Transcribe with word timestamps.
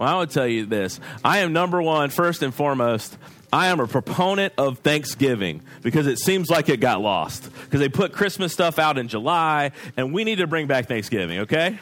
Well, 0.00 0.08
I 0.08 0.18
would 0.18 0.30
tell 0.30 0.46
you 0.46 0.64
this 0.64 0.98
I 1.22 1.40
am 1.40 1.52
number 1.52 1.82
one, 1.82 2.08
first 2.08 2.42
and 2.42 2.54
foremost. 2.54 3.18
I 3.52 3.66
am 3.66 3.80
a 3.80 3.86
proponent 3.86 4.54
of 4.56 4.78
Thanksgiving 4.78 5.60
because 5.82 6.06
it 6.06 6.18
seems 6.18 6.48
like 6.48 6.70
it 6.70 6.80
got 6.80 7.02
lost. 7.02 7.50
Because 7.64 7.80
they 7.80 7.90
put 7.90 8.12
Christmas 8.12 8.50
stuff 8.50 8.78
out 8.78 8.96
in 8.96 9.08
July, 9.08 9.72
and 9.98 10.14
we 10.14 10.24
need 10.24 10.36
to 10.36 10.46
bring 10.46 10.68
back 10.68 10.86
Thanksgiving, 10.86 11.40
okay? 11.40 11.78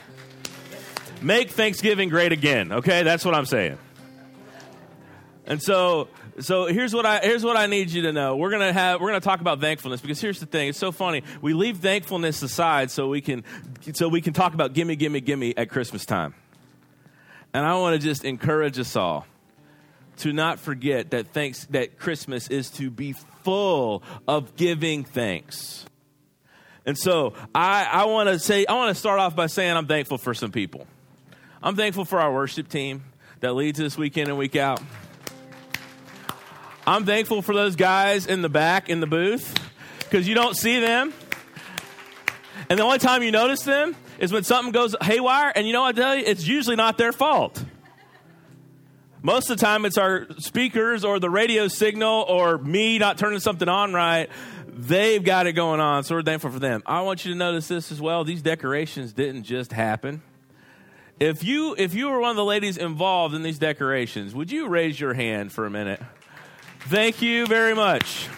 Make 1.23 1.51
Thanksgiving 1.51 2.09
great 2.09 2.33
again, 2.33 2.73
okay? 2.73 3.05
That's 3.05 3.25
what 3.25 3.37
I'm 3.37 3.47
saying. 3.47 3.79
And 5.47 5.63
so 5.63 6.09
so 6.41 6.67
here's 6.67 6.93
what 6.93 7.07
I 7.07 7.21
here's 7.21 7.45
what 7.45 7.57
I 7.57 7.67
need 7.67 7.91
you 7.91 8.03
to 8.03 8.13
know. 8.13 8.37
We're 8.37 8.51
gonna 8.51 8.73
have 8.73 9.01
we're 9.01 9.11
gonna 9.11 9.21
talk 9.21 9.41
about 9.41 9.61
thankfulness 9.61 10.01
because 10.01 10.21
here's 10.21 10.41
the 10.41 10.47
thing. 10.47 10.71
It's 10.71 10.79
so 10.79 10.91
funny. 10.91 11.23
We 11.41 11.53
leave 11.53 11.79
thankfulness 11.79 12.43
aside 12.43 12.91
so 12.91 13.09
we 13.09 13.21
can 13.21 13.45
so 13.93 14.09
we 14.09 14.21
can 14.21 14.33
talk 14.33 14.55
about 14.55 14.73
gimme, 14.73 14.97
gimme, 14.97 15.21
gimme 15.21 15.57
at 15.57 15.71
Christmas 15.71 16.05
time. 16.05 16.35
And 17.55 17.65
I 17.65 17.77
want 17.77 18.01
to 18.01 18.07
just 18.07 18.25
encourage 18.25 18.79
us 18.79 18.95
all 18.97 19.27
to 20.19 20.33
not 20.33 20.59
forget 20.59 21.11
that 21.11 21.29
thanks 21.29 21.65
that 21.67 21.99
Christmas 21.99 22.49
is 22.49 22.71
to 22.71 22.91
be 22.91 23.15
full 23.43 24.03
of 24.27 24.57
giving 24.57 25.05
thanks. 25.05 25.87
And 26.85 26.97
so 26.97 27.35
I, 27.55 27.85
I 27.85 28.05
want 28.07 28.29
to 28.29 28.39
say 28.39 28.67
I 28.67 28.75
want 28.75 28.95
to 28.95 28.95
start 28.95 29.21
off 29.21 29.37
by 29.37 29.47
saying 29.47 29.77
I'm 29.77 29.87
thankful 29.87 30.19
for 30.19 30.35
some 30.35 30.51
people. 30.51 30.87
I'm 31.63 31.77
thankful 31.77 32.05
for 32.05 32.21
our 32.21 32.33
worship 32.33 32.69
team 32.69 33.05
that 33.41 33.53
leads 33.55 33.81
us 33.81 33.97
week 33.97 34.17
in 34.17 34.29
and 34.29 34.39
week 34.39 34.57
out. 34.57 34.81
I'm 36.87 37.05
thankful 37.05 37.43
for 37.43 37.55
those 37.55 37.77
guys 37.77 38.27
in 38.27 38.41
the 38.43 38.49
back 38.49 38.89
in 38.89 39.01
the 39.01 39.07
booth 39.07 39.55
because 39.99 40.27
you 40.27 40.35
don't 40.35 40.57
see 40.57 40.81
them. 40.81 41.13
And 42.71 42.79
the 42.79 42.83
only 42.83 42.99
time 42.99 43.23
you 43.23 43.31
notice 43.31 43.63
them 43.63 43.95
is 44.19 44.33
when 44.33 44.45
something 44.45 44.73
goes 44.73 44.95
haywire. 45.01 45.53
And 45.55 45.67
you 45.67 45.73
know 45.73 45.83
what 45.83 45.99
I 45.99 46.01
tell 46.01 46.17
you? 46.17 46.25
It's 46.25 46.47
usually 46.47 46.77
not 46.77 46.99
their 46.99 47.13
fault. 47.13 47.65
Most 49.23 49.51
of 49.51 49.59
the 49.59 49.65
time, 49.65 49.85
it's 49.85 49.99
our 49.99 50.27
speakers 50.39 51.05
or 51.05 51.19
the 51.19 51.31
radio 51.31 51.67
signal 51.67 52.25
or 52.29 52.59
me 52.59 52.99
not 52.99 53.19
turning 53.19 53.41
something 53.41 53.69
on 53.69 53.93
right. 53.93 54.29
They've 54.69 55.23
got 55.23 55.49
it 55.49 55.55
going 55.55 55.81
on, 55.81 56.05
so 56.05 56.15
we're 56.15 56.23
thankful 56.23 56.51
for 56.51 56.61
them. 56.61 56.85
I 56.87 57.01
want 57.01 57.25
you 57.25 57.33
to 57.33 57.39
notice 57.39 57.67
this 57.67 57.91
as 57.91 58.01
well. 58.01 58.23
These 58.23 58.43
decorations 58.43 59.13
didn't 59.13 59.43
just 59.43 59.73
happen. 59.73 60.23
If 61.19 61.43
you 61.43 61.75
if 61.77 61.95
you 61.95 62.11
were 62.11 62.21
one 62.21 62.31
of 62.31 62.37
the 62.37 62.45
ladies 62.45 62.77
involved 62.77 63.35
in 63.35 63.43
these 63.43 63.59
decorations, 63.59 64.37
would 64.37 64.53
you 64.53 64.69
raise 64.69 65.01
your 65.01 65.15
hand 65.15 65.51
for 65.51 65.67
a 65.67 65.71
minute? 65.71 66.01
Thank 66.83 67.21
you 67.23 67.47
very 67.47 67.75
much. 67.75 68.29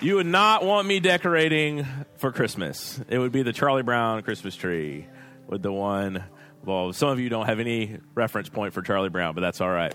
You 0.00 0.16
would 0.16 0.26
not 0.26 0.64
want 0.64 0.88
me 0.88 0.98
decorating 0.98 1.86
for 2.16 2.32
Christmas. 2.32 3.00
It 3.08 3.18
would 3.18 3.30
be 3.32 3.42
the 3.42 3.52
Charlie 3.52 3.84
Brown 3.84 4.22
Christmas 4.22 4.56
tree 4.56 5.06
with 5.46 5.62
the 5.62 5.72
one. 5.72 6.24
Well, 6.64 6.92
some 6.92 7.10
of 7.10 7.20
you 7.20 7.28
don't 7.28 7.46
have 7.46 7.60
any 7.60 7.98
reference 8.14 8.48
point 8.48 8.74
for 8.74 8.82
Charlie 8.82 9.08
Brown, 9.08 9.34
but 9.34 9.40
that's 9.40 9.60
all 9.60 9.70
right. 9.70 9.94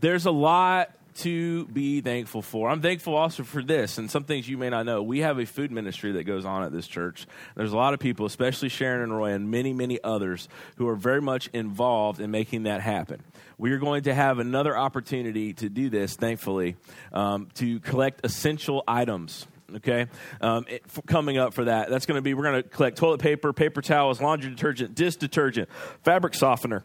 There's 0.00 0.26
a 0.26 0.30
lot 0.30 0.90
to 1.16 1.66
be 1.66 2.00
thankful 2.00 2.40
for. 2.40 2.70
I'm 2.70 2.80
thankful 2.80 3.16
also 3.16 3.42
for 3.42 3.62
this 3.62 3.98
and 3.98 4.08
some 4.08 4.22
things 4.22 4.48
you 4.48 4.56
may 4.56 4.70
not 4.70 4.86
know. 4.86 5.02
We 5.02 5.18
have 5.20 5.40
a 5.40 5.44
food 5.44 5.72
ministry 5.72 6.12
that 6.12 6.22
goes 6.24 6.44
on 6.44 6.62
at 6.62 6.70
this 6.70 6.86
church. 6.86 7.26
There's 7.56 7.72
a 7.72 7.76
lot 7.76 7.94
of 7.94 8.00
people, 8.00 8.24
especially 8.26 8.68
Sharon 8.68 9.02
and 9.02 9.16
Roy, 9.16 9.32
and 9.32 9.50
many, 9.50 9.72
many 9.72 9.98
others 10.04 10.48
who 10.76 10.86
are 10.86 10.94
very 10.94 11.20
much 11.20 11.48
involved 11.52 12.20
in 12.20 12.30
making 12.30 12.62
that 12.62 12.80
happen. 12.80 13.24
We 13.58 13.72
are 13.72 13.78
going 13.78 14.04
to 14.04 14.14
have 14.14 14.38
another 14.38 14.76
opportunity 14.76 15.52
to 15.54 15.68
do 15.68 15.90
this, 15.90 16.14
thankfully, 16.16 16.76
um, 17.12 17.48
to 17.54 17.80
collect 17.80 18.24
essential 18.24 18.84
items 18.86 19.46
okay 19.74 20.06
um, 20.40 20.64
it, 20.66 20.82
coming 21.06 21.36
up 21.36 21.52
for 21.52 21.64
that 21.64 21.90
that's 21.90 22.06
going 22.06 22.16
to 22.16 22.22
be 22.22 22.32
we're 22.32 22.42
going 22.42 22.62
to 22.62 22.66
collect 22.70 22.96
toilet 22.96 23.20
paper 23.20 23.52
paper 23.52 23.82
towels 23.82 24.18
laundry 24.18 24.48
detergent 24.48 24.94
dish 24.94 25.16
detergent 25.16 25.68
fabric 26.02 26.32
softener 26.32 26.84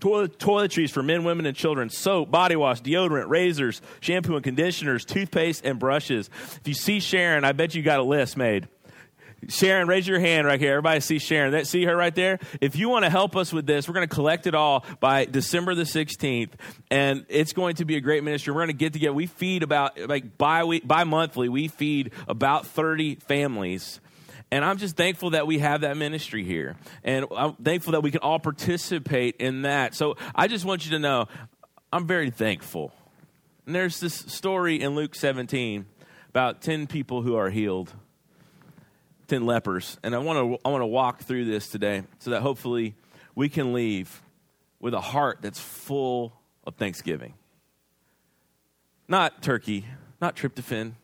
toilet, 0.00 0.38
toiletries 0.38 0.90
for 0.90 1.02
men, 1.02 1.24
women, 1.24 1.46
and 1.46 1.54
children, 1.56 1.90
soap, 1.90 2.30
body 2.30 2.56
wash, 2.56 2.80
deodorant, 2.80 3.28
razors, 3.28 3.80
shampoo 4.00 4.34
and 4.34 4.42
conditioners, 4.42 5.04
toothpaste, 5.04 5.64
and 5.64 5.78
brushes. 5.78 6.30
If 6.56 6.66
you 6.66 6.74
see 6.74 7.00
Sharon, 7.00 7.44
I 7.44 7.52
bet 7.52 7.74
you 7.74 7.82
got 7.82 8.00
a 8.00 8.04
list 8.04 8.36
made. 8.36 8.68
Sharon, 9.48 9.88
raise 9.88 10.06
your 10.06 10.20
hand 10.20 10.46
right 10.46 10.60
here. 10.60 10.72
Everybody 10.72 11.00
see 11.00 11.18
Sharon. 11.18 11.52
That, 11.52 11.66
see 11.66 11.84
her 11.84 11.96
right 11.96 12.14
there? 12.14 12.38
If 12.60 12.76
you 12.76 12.88
want 12.88 13.04
to 13.04 13.10
help 13.10 13.36
us 13.36 13.52
with 13.52 13.66
this, 13.66 13.88
we're 13.88 13.94
going 13.94 14.08
to 14.08 14.14
collect 14.14 14.46
it 14.46 14.54
all 14.54 14.84
by 15.00 15.24
December 15.24 15.74
the 15.74 15.84
16th, 15.84 16.50
and 16.90 17.24
it's 17.28 17.52
going 17.52 17.76
to 17.76 17.84
be 17.84 17.96
a 17.96 18.00
great 18.00 18.22
ministry. 18.22 18.52
We're 18.52 18.60
going 18.60 18.68
to 18.68 18.72
get 18.74 18.92
together. 18.92 19.14
We 19.14 19.26
feed 19.26 19.62
about, 19.62 19.98
like, 19.98 20.36
bi, 20.36 21.04
monthly, 21.04 21.48
we 21.48 21.68
feed 21.68 22.12
about 22.28 22.66
30 22.66 23.16
families 23.16 24.00
and 24.52 24.64
I'm 24.64 24.78
just 24.78 24.96
thankful 24.96 25.30
that 25.30 25.46
we 25.46 25.60
have 25.60 25.82
that 25.82 25.96
ministry 25.96 26.44
here. 26.44 26.76
And 27.04 27.26
I'm 27.36 27.54
thankful 27.54 27.92
that 27.92 28.02
we 28.02 28.10
can 28.10 28.20
all 28.20 28.40
participate 28.40 29.36
in 29.36 29.62
that. 29.62 29.94
So 29.94 30.16
I 30.34 30.48
just 30.48 30.64
want 30.64 30.84
you 30.84 30.90
to 30.92 30.98
know 30.98 31.26
I'm 31.92 32.06
very 32.06 32.30
thankful. 32.30 32.92
And 33.66 33.74
there's 33.74 34.00
this 34.00 34.14
story 34.14 34.80
in 34.80 34.94
Luke 34.94 35.14
17 35.14 35.86
about 36.30 36.62
10 36.62 36.86
people 36.86 37.22
who 37.22 37.36
are 37.36 37.50
healed, 37.50 37.92
10 39.30 39.46
lepers. 39.46 39.96
And 40.02 40.12
I 40.12 40.18
want 40.18 40.38
to 40.38 40.58
I 40.64 40.70
want 40.70 40.82
to 40.82 40.86
walk 40.86 41.20
through 41.20 41.44
this 41.44 41.68
today 41.68 42.02
so 42.18 42.30
that 42.30 42.42
hopefully 42.42 42.96
we 43.36 43.48
can 43.48 43.72
leave 43.72 44.22
with 44.80 44.92
a 44.92 45.00
heart 45.00 45.38
that's 45.40 45.60
full 45.60 46.32
of 46.64 46.74
thanksgiving. 46.74 47.34
Not 49.06 49.40
turkey, 49.40 49.86
not 50.20 50.34
tryptophan, 50.34 50.94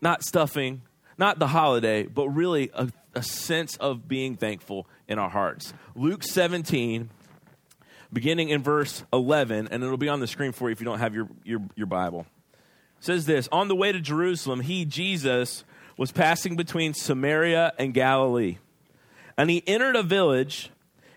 not 0.00 0.22
stuffing, 0.24 0.80
not 1.18 1.38
the 1.38 1.48
holiday, 1.48 2.04
but 2.04 2.30
really 2.30 2.70
a, 2.72 2.88
a 3.14 3.22
sense 3.22 3.76
of 3.76 4.08
being 4.08 4.36
thankful 4.36 4.86
in 5.06 5.18
our 5.18 5.28
hearts. 5.28 5.74
Luke 5.94 6.22
17, 6.22 7.10
beginning 8.10 8.48
in 8.48 8.62
verse 8.62 9.04
11, 9.12 9.68
and 9.70 9.84
it'll 9.84 9.98
be 9.98 10.08
on 10.08 10.20
the 10.20 10.26
screen 10.26 10.52
for 10.52 10.70
you 10.70 10.72
if 10.72 10.80
you 10.80 10.86
don't 10.86 10.98
have 10.98 11.14
your, 11.14 11.28
your, 11.44 11.60
your 11.74 11.86
Bible. 11.86 12.24
says 13.00 13.26
this 13.26 13.48
On 13.52 13.68
the 13.68 13.76
way 13.76 13.92
to 13.92 14.00
Jerusalem, 14.00 14.60
he, 14.60 14.86
Jesus, 14.86 15.64
was 15.96 16.12
passing 16.12 16.56
between 16.56 16.94
Samaria 16.94 17.72
and 17.78 17.94
Galilee. 17.94 18.58
And 19.36 19.50
he 19.50 19.62
entered 19.66 19.96
a 19.96 20.02
village, 20.02 20.70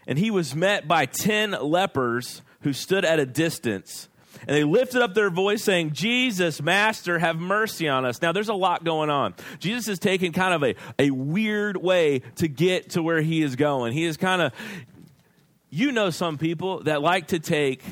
and 0.07 0.17
he 0.17 0.31
was 0.31 0.55
met 0.55 0.87
by 0.87 1.05
ten 1.05 1.51
lepers 1.51 2.41
who 2.61 2.73
stood 2.73 3.05
at 3.05 3.19
a 3.19 3.25
distance 3.25 4.09
and 4.47 4.55
they 4.55 4.63
lifted 4.63 5.01
up 5.01 5.13
their 5.13 5.29
voice 5.29 5.63
saying, 5.63 5.91
Jesus, 5.93 6.61
Master, 6.61 7.19
have 7.19 7.37
mercy 7.37 7.87
on 7.87 8.05
us. 8.05 8.21
Now, 8.21 8.31
there's 8.31 8.49
a 8.49 8.53
lot 8.53 8.83
going 8.83 9.09
on. 9.09 9.33
Jesus 9.59 9.87
is 9.87 9.99
taking 9.99 10.31
kind 10.31 10.53
of 10.53 10.63
a, 10.63 10.75
a 10.97 11.11
weird 11.11 11.77
way 11.77 12.19
to 12.35 12.47
get 12.47 12.91
to 12.91 13.03
where 13.03 13.21
he 13.21 13.41
is 13.41 13.55
going. 13.55 13.93
He 13.93 14.05
is 14.05 14.17
kind 14.17 14.41
of, 14.41 14.53
you 15.69 15.91
know, 15.91 16.09
some 16.09 16.37
people 16.37 16.83
that 16.83 17.01
like 17.01 17.27
to 17.27 17.39
take 17.39 17.83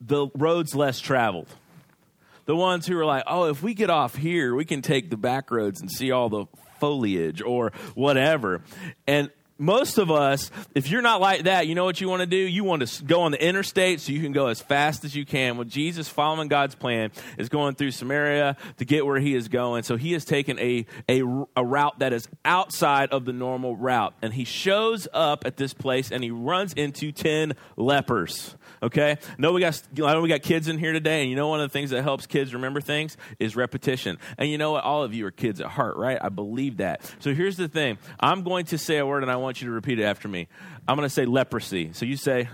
the 0.00 0.28
roads 0.34 0.74
less 0.74 1.00
traveled. 1.00 1.48
The 2.46 2.56
ones 2.56 2.86
who 2.86 2.98
are 2.98 3.04
like, 3.04 3.24
oh, 3.26 3.44
if 3.44 3.62
we 3.62 3.74
get 3.74 3.90
off 3.90 4.16
here, 4.16 4.54
we 4.54 4.64
can 4.64 4.80
take 4.82 5.10
the 5.10 5.16
back 5.16 5.50
roads 5.50 5.80
and 5.80 5.90
see 5.90 6.10
all 6.10 6.28
the 6.28 6.46
foliage 6.80 7.42
or 7.42 7.72
whatever. 7.94 8.62
And 9.06 9.30
most 9.58 9.98
of 9.98 10.10
us, 10.10 10.50
if 10.74 10.90
you're 10.90 11.02
not 11.02 11.20
like 11.20 11.44
that, 11.44 11.66
you 11.66 11.74
know 11.74 11.84
what 11.84 12.00
you 12.00 12.08
want 12.08 12.20
to 12.20 12.26
do? 12.26 12.36
You 12.36 12.64
want 12.64 12.86
to 12.86 13.04
go 13.04 13.22
on 13.22 13.32
the 13.32 13.42
interstate 13.42 14.00
so 14.00 14.12
you 14.12 14.20
can 14.20 14.32
go 14.32 14.48
as 14.48 14.60
fast 14.60 15.04
as 15.04 15.14
you 15.14 15.24
can. 15.24 15.56
Well, 15.56 15.64
Jesus, 15.64 16.08
following 16.08 16.48
God's 16.48 16.74
plan, 16.74 17.10
is 17.38 17.48
going 17.48 17.74
through 17.74 17.92
Samaria 17.92 18.56
to 18.78 18.84
get 18.84 19.06
where 19.06 19.18
he 19.18 19.34
is 19.34 19.48
going. 19.48 19.82
So 19.84 19.96
he 19.96 20.12
has 20.12 20.24
taken 20.24 20.58
a, 20.58 20.86
a, 21.08 21.22
a 21.56 21.64
route 21.64 21.98
that 22.00 22.12
is 22.12 22.28
outside 22.44 23.10
of 23.10 23.24
the 23.24 23.32
normal 23.32 23.76
route. 23.76 24.14
And 24.20 24.34
he 24.34 24.44
shows 24.44 25.08
up 25.12 25.46
at 25.46 25.56
this 25.56 25.72
place 25.72 26.10
and 26.10 26.22
he 26.22 26.30
runs 26.30 26.72
into 26.74 27.12
10 27.12 27.54
lepers. 27.76 28.56
Okay? 28.82 29.16
No, 29.38 29.52
we 29.52 29.60
got 29.60 29.82
I 29.96 30.12
know 30.12 30.20
we 30.20 30.28
got 30.28 30.42
kids 30.42 30.68
in 30.68 30.78
here 30.78 30.92
today, 30.92 31.22
and 31.22 31.30
you 31.30 31.36
know 31.36 31.48
one 31.48 31.60
of 31.60 31.70
the 31.70 31.72
things 31.72 31.90
that 31.90 32.02
helps 32.02 32.26
kids 32.26 32.52
remember 32.52 32.80
things 32.80 33.16
is 33.38 33.56
repetition. 33.56 34.18
And 34.38 34.50
you 34.50 34.58
know 34.58 34.72
what? 34.72 34.84
All 34.84 35.02
of 35.02 35.14
you 35.14 35.26
are 35.26 35.30
kids 35.30 35.60
at 35.60 35.66
heart, 35.66 35.96
right? 35.96 36.18
I 36.20 36.28
believe 36.28 36.78
that. 36.78 37.00
So 37.20 37.34
here's 37.34 37.56
the 37.56 37.68
thing. 37.68 37.98
I'm 38.20 38.42
going 38.42 38.66
to 38.66 38.78
say 38.78 38.98
a 38.98 39.06
word 39.06 39.22
and 39.22 39.32
I 39.32 39.36
want 39.36 39.45
you 39.60 39.68
to 39.68 39.72
repeat 39.72 39.98
it 39.98 40.04
after 40.04 40.28
me. 40.28 40.48
I'm 40.86 40.96
going 40.96 41.08
to 41.08 41.14
say 41.14 41.24
leprosy. 41.24 41.92
So 41.92 42.04
you 42.04 42.16
say 42.16 42.48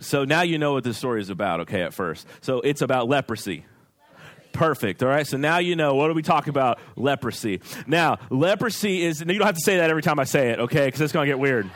So 0.00 0.24
now 0.24 0.42
you 0.42 0.58
know 0.58 0.72
what 0.72 0.84
this 0.84 0.98
story 0.98 1.20
is 1.20 1.30
about, 1.30 1.60
okay, 1.60 1.82
at 1.82 1.94
first. 1.94 2.26
So 2.40 2.60
it's 2.60 2.82
about 2.82 3.08
leprosy. 3.08 3.64
Perfect. 4.52 5.02
All 5.02 5.08
right. 5.08 5.26
So 5.26 5.36
now 5.36 5.58
you 5.58 5.76
know 5.76 5.94
what 5.94 6.10
are 6.10 6.14
we 6.14 6.22
talking 6.22 6.50
about? 6.50 6.78
Leprosy. 6.96 7.60
Now, 7.86 8.18
leprosy 8.30 9.02
is, 9.02 9.20
you 9.20 9.26
don't 9.26 9.42
have 9.42 9.56
to 9.56 9.64
say 9.64 9.78
that 9.78 9.90
every 9.90 10.02
time 10.02 10.20
I 10.20 10.24
say 10.24 10.50
it, 10.50 10.60
okay? 10.60 10.86
Because 10.86 11.00
it's 11.00 11.12
going 11.12 11.26
to 11.26 11.30
get 11.30 11.38
weird. 11.38 11.68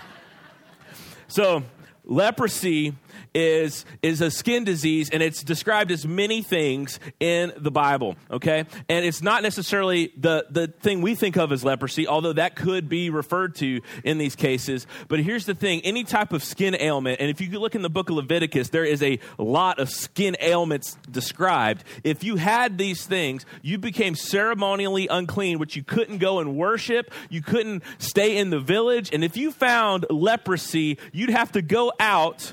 So, 1.26 1.62
leprosy 2.04 2.94
is, 3.34 3.84
is 4.02 4.20
a 4.20 4.30
skin 4.30 4.64
disease, 4.64 5.10
and 5.10 5.22
it's 5.22 5.42
described 5.42 5.90
as 5.90 6.06
many 6.06 6.42
things 6.42 6.98
in 7.20 7.52
the 7.56 7.70
Bible, 7.70 8.16
okay? 8.30 8.64
And 8.88 9.04
it's 9.04 9.22
not 9.22 9.42
necessarily 9.42 10.12
the, 10.16 10.46
the 10.50 10.68
thing 10.68 11.02
we 11.02 11.14
think 11.14 11.36
of 11.36 11.52
as 11.52 11.64
leprosy, 11.64 12.06
although 12.06 12.32
that 12.32 12.56
could 12.56 12.88
be 12.88 13.10
referred 13.10 13.54
to 13.56 13.80
in 14.04 14.18
these 14.18 14.36
cases. 14.36 14.86
But 15.08 15.20
here's 15.20 15.46
the 15.46 15.54
thing 15.54 15.80
any 15.82 16.04
type 16.04 16.32
of 16.32 16.42
skin 16.42 16.76
ailment, 16.78 17.20
and 17.20 17.30
if 17.30 17.40
you 17.40 17.58
look 17.58 17.74
in 17.74 17.82
the 17.82 17.90
book 17.90 18.10
of 18.10 18.16
Leviticus, 18.16 18.70
there 18.70 18.84
is 18.84 19.02
a 19.02 19.18
lot 19.38 19.78
of 19.78 19.90
skin 19.90 20.36
ailments 20.40 20.96
described. 21.10 21.84
If 22.04 22.24
you 22.24 22.36
had 22.36 22.78
these 22.78 23.06
things, 23.06 23.44
you 23.62 23.78
became 23.78 24.14
ceremonially 24.14 25.08
unclean, 25.08 25.58
which 25.58 25.76
you 25.76 25.82
couldn't 25.82 26.18
go 26.18 26.40
and 26.40 26.56
worship, 26.56 27.10
you 27.28 27.42
couldn't 27.42 27.82
stay 27.98 28.36
in 28.36 28.50
the 28.50 28.60
village, 28.60 29.10
and 29.12 29.24
if 29.24 29.36
you 29.36 29.52
found 29.52 30.06
leprosy, 30.10 30.98
you'd 31.12 31.30
have 31.30 31.52
to 31.52 31.62
go 31.62 31.92
out 32.00 32.52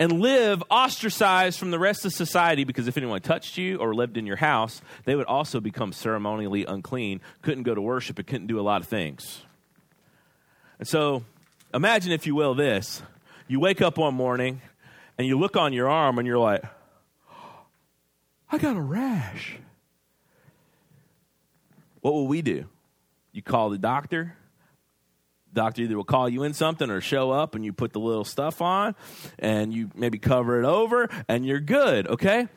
and 0.00 0.20
live 0.20 0.62
ostracized 0.70 1.58
from 1.58 1.70
the 1.70 1.78
rest 1.78 2.04
of 2.04 2.12
society 2.12 2.64
because 2.64 2.88
if 2.88 2.96
anyone 2.96 3.20
touched 3.20 3.56
you 3.56 3.78
or 3.78 3.94
lived 3.94 4.16
in 4.16 4.26
your 4.26 4.36
house, 4.36 4.82
they 5.04 5.14
would 5.14 5.26
also 5.26 5.60
become 5.60 5.92
ceremonially 5.92 6.64
unclean, 6.64 7.20
couldn't 7.42 7.62
go 7.62 7.74
to 7.74 7.80
worship, 7.80 8.18
and 8.18 8.26
couldn't 8.26 8.48
do 8.48 8.58
a 8.58 8.62
lot 8.62 8.80
of 8.80 8.88
things. 8.88 9.42
And 10.78 10.88
so, 10.88 11.24
imagine, 11.72 12.12
if 12.12 12.26
you 12.26 12.34
will, 12.34 12.54
this. 12.54 13.02
You 13.46 13.60
wake 13.60 13.80
up 13.80 13.98
one 13.98 14.14
morning 14.14 14.60
and 15.16 15.26
you 15.26 15.38
look 15.38 15.56
on 15.56 15.72
your 15.72 15.88
arm 15.88 16.18
and 16.18 16.26
you're 16.26 16.38
like, 16.38 16.64
I 18.50 18.58
got 18.58 18.76
a 18.76 18.80
rash. 18.80 19.58
What 22.00 22.14
will 22.14 22.26
we 22.26 22.42
do? 22.42 22.66
You 23.32 23.42
call 23.42 23.70
the 23.70 23.78
doctor, 23.78 24.36
doctor 25.54 25.82
either 25.82 25.96
will 25.96 26.04
call 26.04 26.28
you 26.28 26.42
in 26.42 26.52
something 26.52 26.90
or 26.90 27.00
show 27.00 27.30
up 27.30 27.54
and 27.54 27.64
you 27.64 27.72
put 27.72 27.92
the 27.92 28.00
little 28.00 28.24
stuff 28.24 28.60
on 28.60 28.94
and 29.38 29.72
you 29.72 29.90
maybe 29.94 30.18
cover 30.18 30.60
it 30.60 30.66
over 30.66 31.08
and 31.28 31.46
you're 31.46 31.60
good, 31.60 32.06
okay? 32.08 32.48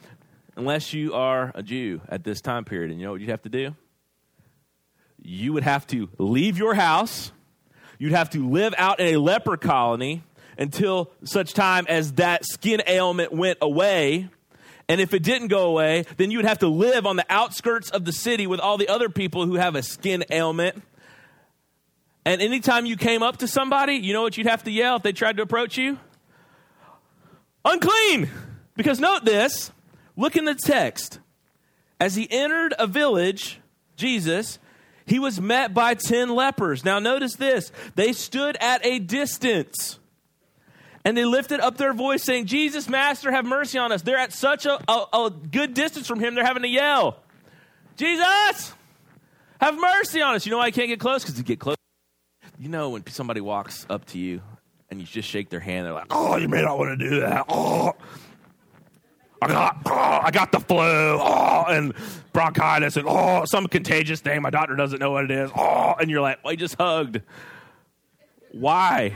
Unless 0.55 0.93
you 0.93 1.13
are 1.13 1.51
a 1.55 1.63
Jew 1.63 2.01
at 2.09 2.23
this 2.23 2.41
time 2.41 2.65
period. 2.65 2.91
And 2.91 2.99
you 2.99 3.05
know 3.05 3.11
what 3.13 3.21
you'd 3.21 3.29
have 3.29 3.43
to 3.43 3.49
do? 3.49 3.75
You 5.21 5.53
would 5.53 5.63
have 5.63 5.85
to 5.87 6.09
leave 6.17 6.57
your 6.57 6.73
house, 6.73 7.31
you'd 7.99 8.13
have 8.13 8.29
to 8.31 8.49
live 8.49 8.73
out 8.77 8.99
in 8.99 9.15
a 9.15 9.19
leper 9.19 9.57
colony 9.57 10.23
until 10.57 11.11
such 11.23 11.53
time 11.53 11.85
as 11.87 12.13
that 12.13 12.45
skin 12.45 12.81
ailment 12.87 13.31
went 13.31 13.59
away. 13.61 14.29
And 14.89 15.01
if 15.01 15.13
it 15.13 15.21
didn't 15.21 15.49
go 15.49 15.67
away, 15.67 16.05
then 16.15 16.31
you 16.31 16.37
would 16.37 16.45
have 16.45 16.59
to 16.59 16.67
live 16.67 17.05
on 17.05 17.17
the 17.17 17.25
outskirts 17.29 17.89
of 17.89 18.05
the 18.05 18.13
city 18.13 18.47
with 18.47 18.59
all 18.59 18.77
the 18.77 18.87
other 18.87 19.09
people 19.09 19.45
who 19.45 19.55
have 19.55 19.75
a 19.75 19.83
skin 19.83 20.23
ailment 20.31 20.81
and 22.27 22.41
anytime 22.41 22.85
you 22.85 22.97
came 22.97 23.23
up 23.23 23.37
to 23.37 23.47
somebody, 23.47 23.93
you 23.93 24.11
know 24.11 24.21
what 24.21 24.37
you'd 24.37 24.47
have 24.47 24.65
to 24.65 24.71
yell 24.71 24.97
if 24.97 25.01
they 25.01 25.13
tried 25.13 25.37
to 25.37 25.43
approach 25.43 25.77
you? 25.77 25.97
Unclean! 27.63 28.29
Because 28.75 28.99
note 28.99 29.23
this 29.23 29.71
look 30.17 30.35
in 30.35 30.43
the 30.43 30.53
text. 30.53 31.19
As 32.01 32.17
he 32.17 32.27
entered 32.29 32.73
a 32.77 32.85
village, 32.85 33.61
Jesus, 33.95 34.59
he 35.05 35.19
was 35.19 35.39
met 35.39 35.73
by 35.73 35.93
10 35.93 36.35
lepers. 36.35 36.83
Now, 36.83 36.99
notice 36.99 37.35
this 37.35 37.71
they 37.95 38.11
stood 38.11 38.57
at 38.59 38.85
a 38.85 38.99
distance 38.99 39.97
and 41.05 41.15
they 41.15 41.23
lifted 41.23 41.61
up 41.61 41.77
their 41.77 41.93
voice, 41.93 42.23
saying, 42.23 42.47
Jesus, 42.47 42.89
Master, 42.89 43.31
have 43.31 43.45
mercy 43.45 43.77
on 43.77 43.93
us. 43.93 44.01
They're 44.01 44.17
at 44.17 44.33
such 44.33 44.65
a, 44.65 44.77
a, 44.91 45.05
a 45.13 45.29
good 45.29 45.73
distance 45.73 46.05
from 46.05 46.19
him, 46.19 46.35
they're 46.35 46.45
having 46.45 46.63
to 46.63 46.69
yell, 46.69 47.21
Jesus, 47.95 48.73
have 49.61 49.79
mercy 49.79 50.21
on 50.21 50.35
us. 50.35 50.45
You 50.45 50.51
know 50.51 50.57
why 50.57 50.65
I 50.65 50.71
can't 50.71 50.89
get 50.89 50.99
close? 50.99 51.23
Because 51.23 51.37
you 51.37 51.45
get 51.45 51.61
close 51.61 51.76
you 52.59 52.69
know 52.69 52.89
when 52.89 53.05
somebody 53.07 53.41
walks 53.41 53.85
up 53.89 54.05
to 54.05 54.17
you 54.17 54.41
and 54.89 54.99
you 54.99 55.05
just 55.05 55.29
shake 55.29 55.49
their 55.49 55.59
hand, 55.59 55.85
they're 55.85 55.93
like, 55.93 56.07
"Oh, 56.09 56.37
you 56.37 56.47
may 56.47 56.61
not 56.61 56.77
want 56.77 56.97
to 56.99 57.09
do 57.09 57.19
that." 57.21 57.45
Oh, 57.49 57.93
I 59.41 59.47
got, 59.47 59.77
oh, 59.85 60.19
I 60.23 60.31
got 60.31 60.51
the 60.51 60.59
flu, 60.59 60.77
oh, 60.79 61.65
and 61.67 61.93
bronchitis, 62.33 62.97
and 62.97 63.05
oh, 63.07 63.45
some 63.45 63.67
contagious 63.67 64.21
thing. 64.21 64.41
My 64.41 64.49
doctor 64.49 64.75
doesn't 64.75 64.99
know 64.99 65.11
what 65.11 65.25
it 65.25 65.31
is. 65.31 65.51
Oh, 65.55 65.93
and 65.99 66.09
you're 66.09 66.21
like, 66.21 66.43
"Well, 66.43 66.55
just 66.55 66.75
hugged." 66.75 67.21
Why? 68.51 69.13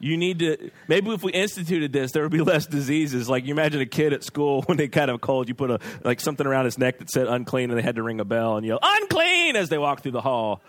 You 0.00 0.16
need 0.16 0.38
to. 0.38 0.70
Maybe 0.88 1.10
if 1.10 1.22
we 1.22 1.32
instituted 1.32 1.92
this, 1.92 2.12
there 2.12 2.22
would 2.22 2.32
be 2.32 2.40
less 2.40 2.66
diseases. 2.66 3.28
Like 3.28 3.44
you 3.44 3.52
imagine 3.52 3.80
a 3.80 3.86
kid 3.86 4.12
at 4.12 4.24
school 4.24 4.62
when 4.66 4.78
they 4.78 4.88
kind 4.88 5.10
of 5.10 5.20
cold, 5.20 5.48
you 5.48 5.54
put 5.54 5.70
a 5.70 5.80
like 6.04 6.20
something 6.20 6.46
around 6.46 6.64
his 6.64 6.78
neck 6.78 6.98
that 6.98 7.10
said 7.10 7.26
unclean, 7.26 7.70
and 7.70 7.78
they 7.78 7.82
had 7.82 7.96
to 7.96 8.02
ring 8.02 8.20
a 8.20 8.24
bell 8.24 8.56
and 8.56 8.66
yell 8.66 8.78
unclean 8.82 9.56
as 9.56 9.68
they 9.68 9.78
walk 9.78 10.00
through 10.00 10.12
the 10.12 10.20
hall 10.20 10.62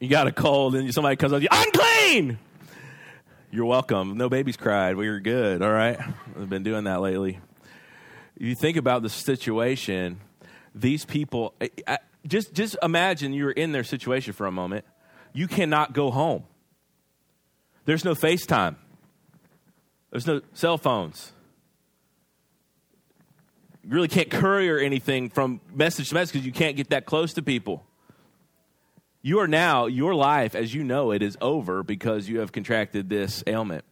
you 0.00 0.08
got 0.08 0.26
a 0.26 0.32
cold 0.32 0.74
and 0.74 0.92
somebody 0.92 1.16
comes 1.16 1.32
up 1.32 1.40
to 1.40 1.42
you, 1.42 1.48
unclean! 1.52 2.38
You're 3.52 3.66
welcome. 3.66 4.16
No 4.16 4.28
babies 4.28 4.56
cried. 4.56 4.96
We 4.96 5.08
were 5.08 5.20
good, 5.20 5.60
all 5.60 5.70
right? 5.70 5.98
I've 6.00 6.48
been 6.48 6.62
doing 6.62 6.84
that 6.84 7.00
lately. 7.00 7.38
You 8.38 8.54
think 8.54 8.78
about 8.78 9.02
the 9.02 9.10
situation, 9.10 10.20
these 10.74 11.04
people, 11.04 11.54
just, 12.26 12.54
just 12.54 12.76
imagine 12.82 13.34
you're 13.34 13.50
in 13.50 13.72
their 13.72 13.84
situation 13.84 14.32
for 14.32 14.46
a 14.46 14.52
moment. 14.52 14.86
You 15.34 15.46
cannot 15.46 15.92
go 15.92 16.10
home. 16.10 16.44
There's 17.84 18.04
no 18.04 18.14
FaceTime. 18.14 18.76
There's 20.10 20.26
no 20.26 20.40
cell 20.54 20.78
phones. 20.78 21.32
You 23.82 23.90
really 23.90 24.08
can't 24.08 24.30
courier 24.30 24.78
anything 24.78 25.28
from 25.28 25.60
message 25.74 26.08
to 26.08 26.14
message 26.14 26.34
because 26.34 26.46
you 26.46 26.52
can't 26.52 26.76
get 26.76 26.90
that 26.90 27.04
close 27.04 27.34
to 27.34 27.42
people. 27.42 27.84
You 29.22 29.40
are 29.40 29.48
now, 29.48 29.86
your 29.86 30.14
life 30.14 30.54
as 30.54 30.72
you 30.72 30.82
know 30.82 31.10
it 31.10 31.22
is 31.22 31.36
over 31.40 31.82
because 31.82 32.28
you 32.28 32.40
have 32.40 32.52
contracted 32.52 33.08
this 33.08 33.44
ailment. 33.46 33.84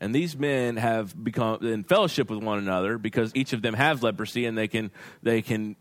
And 0.00 0.14
these 0.14 0.36
men 0.36 0.76
have 0.76 1.22
become 1.22 1.64
in 1.64 1.84
fellowship 1.84 2.30
with 2.30 2.42
one 2.42 2.58
another 2.58 2.98
because 2.98 3.32
each 3.34 3.52
of 3.52 3.62
them 3.62 3.74
has 3.74 4.02
leprosy 4.02 4.46
and 4.46 4.56
they 4.56 4.68
can, 4.68 4.90
they 5.22 5.40
can 5.40 5.76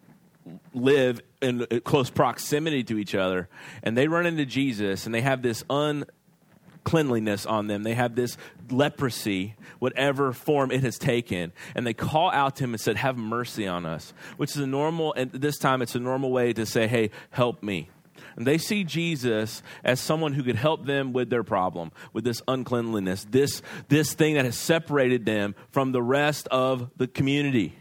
live 0.74 1.22
in 1.42 1.66
close 1.84 2.10
proximity 2.10 2.84
to 2.84 2.98
each 2.98 3.16
other. 3.16 3.50
And 3.82 3.98
they 3.98 4.08
run 4.08 4.26
into 4.26 4.46
Jesus 4.46 5.06
and 5.06 5.16
they 5.16 5.22
have 5.22 5.42
this 5.42 5.64
uncleanliness 5.70 7.46
on 7.46 7.68
them. 7.68 7.84
They 7.84 7.96
have 7.96 8.16
this 8.16 8.38
leprosy, 8.70 9.56
whatever 9.80 10.34
form 10.34 10.72
it 10.72 10.84
has 10.84 10.98
taken. 10.98 11.54
And 11.76 11.88
they 11.88 11.94
call 11.94 12.30
out 12.32 12.58
to 12.58 12.66
him 12.66 12.74
and 12.74 12.82
said, 12.82 12.98
Have 12.98 13.18
mercy 13.18 13.68
on 13.68 13.86
us, 13.86 14.14
which 14.38 14.52
is 14.52 14.58
a 14.58 14.68
normal, 14.68 15.14
and 15.14 15.32
this 15.32 15.58
time 15.58 15.82
it's 15.82 15.96
a 15.96 16.00
normal 16.00 16.32
way 16.32 16.54
to 16.54 16.66
say, 16.66 16.88
Hey, 16.88 17.10
help 17.32 17.64
me. 17.64 17.90
And 18.36 18.48
they 18.48 18.58
see 18.58 18.84
Jesus 18.84 19.62
as 19.84 20.00
someone 20.00 20.34
who 20.34 20.44
could 20.44 20.56
help 20.56 20.86
them 20.86 21.14
with 21.14 21.30
their 21.30 21.44
problem, 21.44 21.92
with 22.14 22.24
this 22.24 22.42
uncleanliness, 22.48 23.26
this, 23.30 23.62
this 23.90 24.14
thing 24.14 24.36
that 24.36 24.46
has 24.46 24.58
separated 24.58 25.26
them 25.26 25.56
from 25.72 25.92
the 25.92 26.02
rest 26.02 26.48
of 26.50 26.90
the 26.98 27.08
community. 27.08 27.76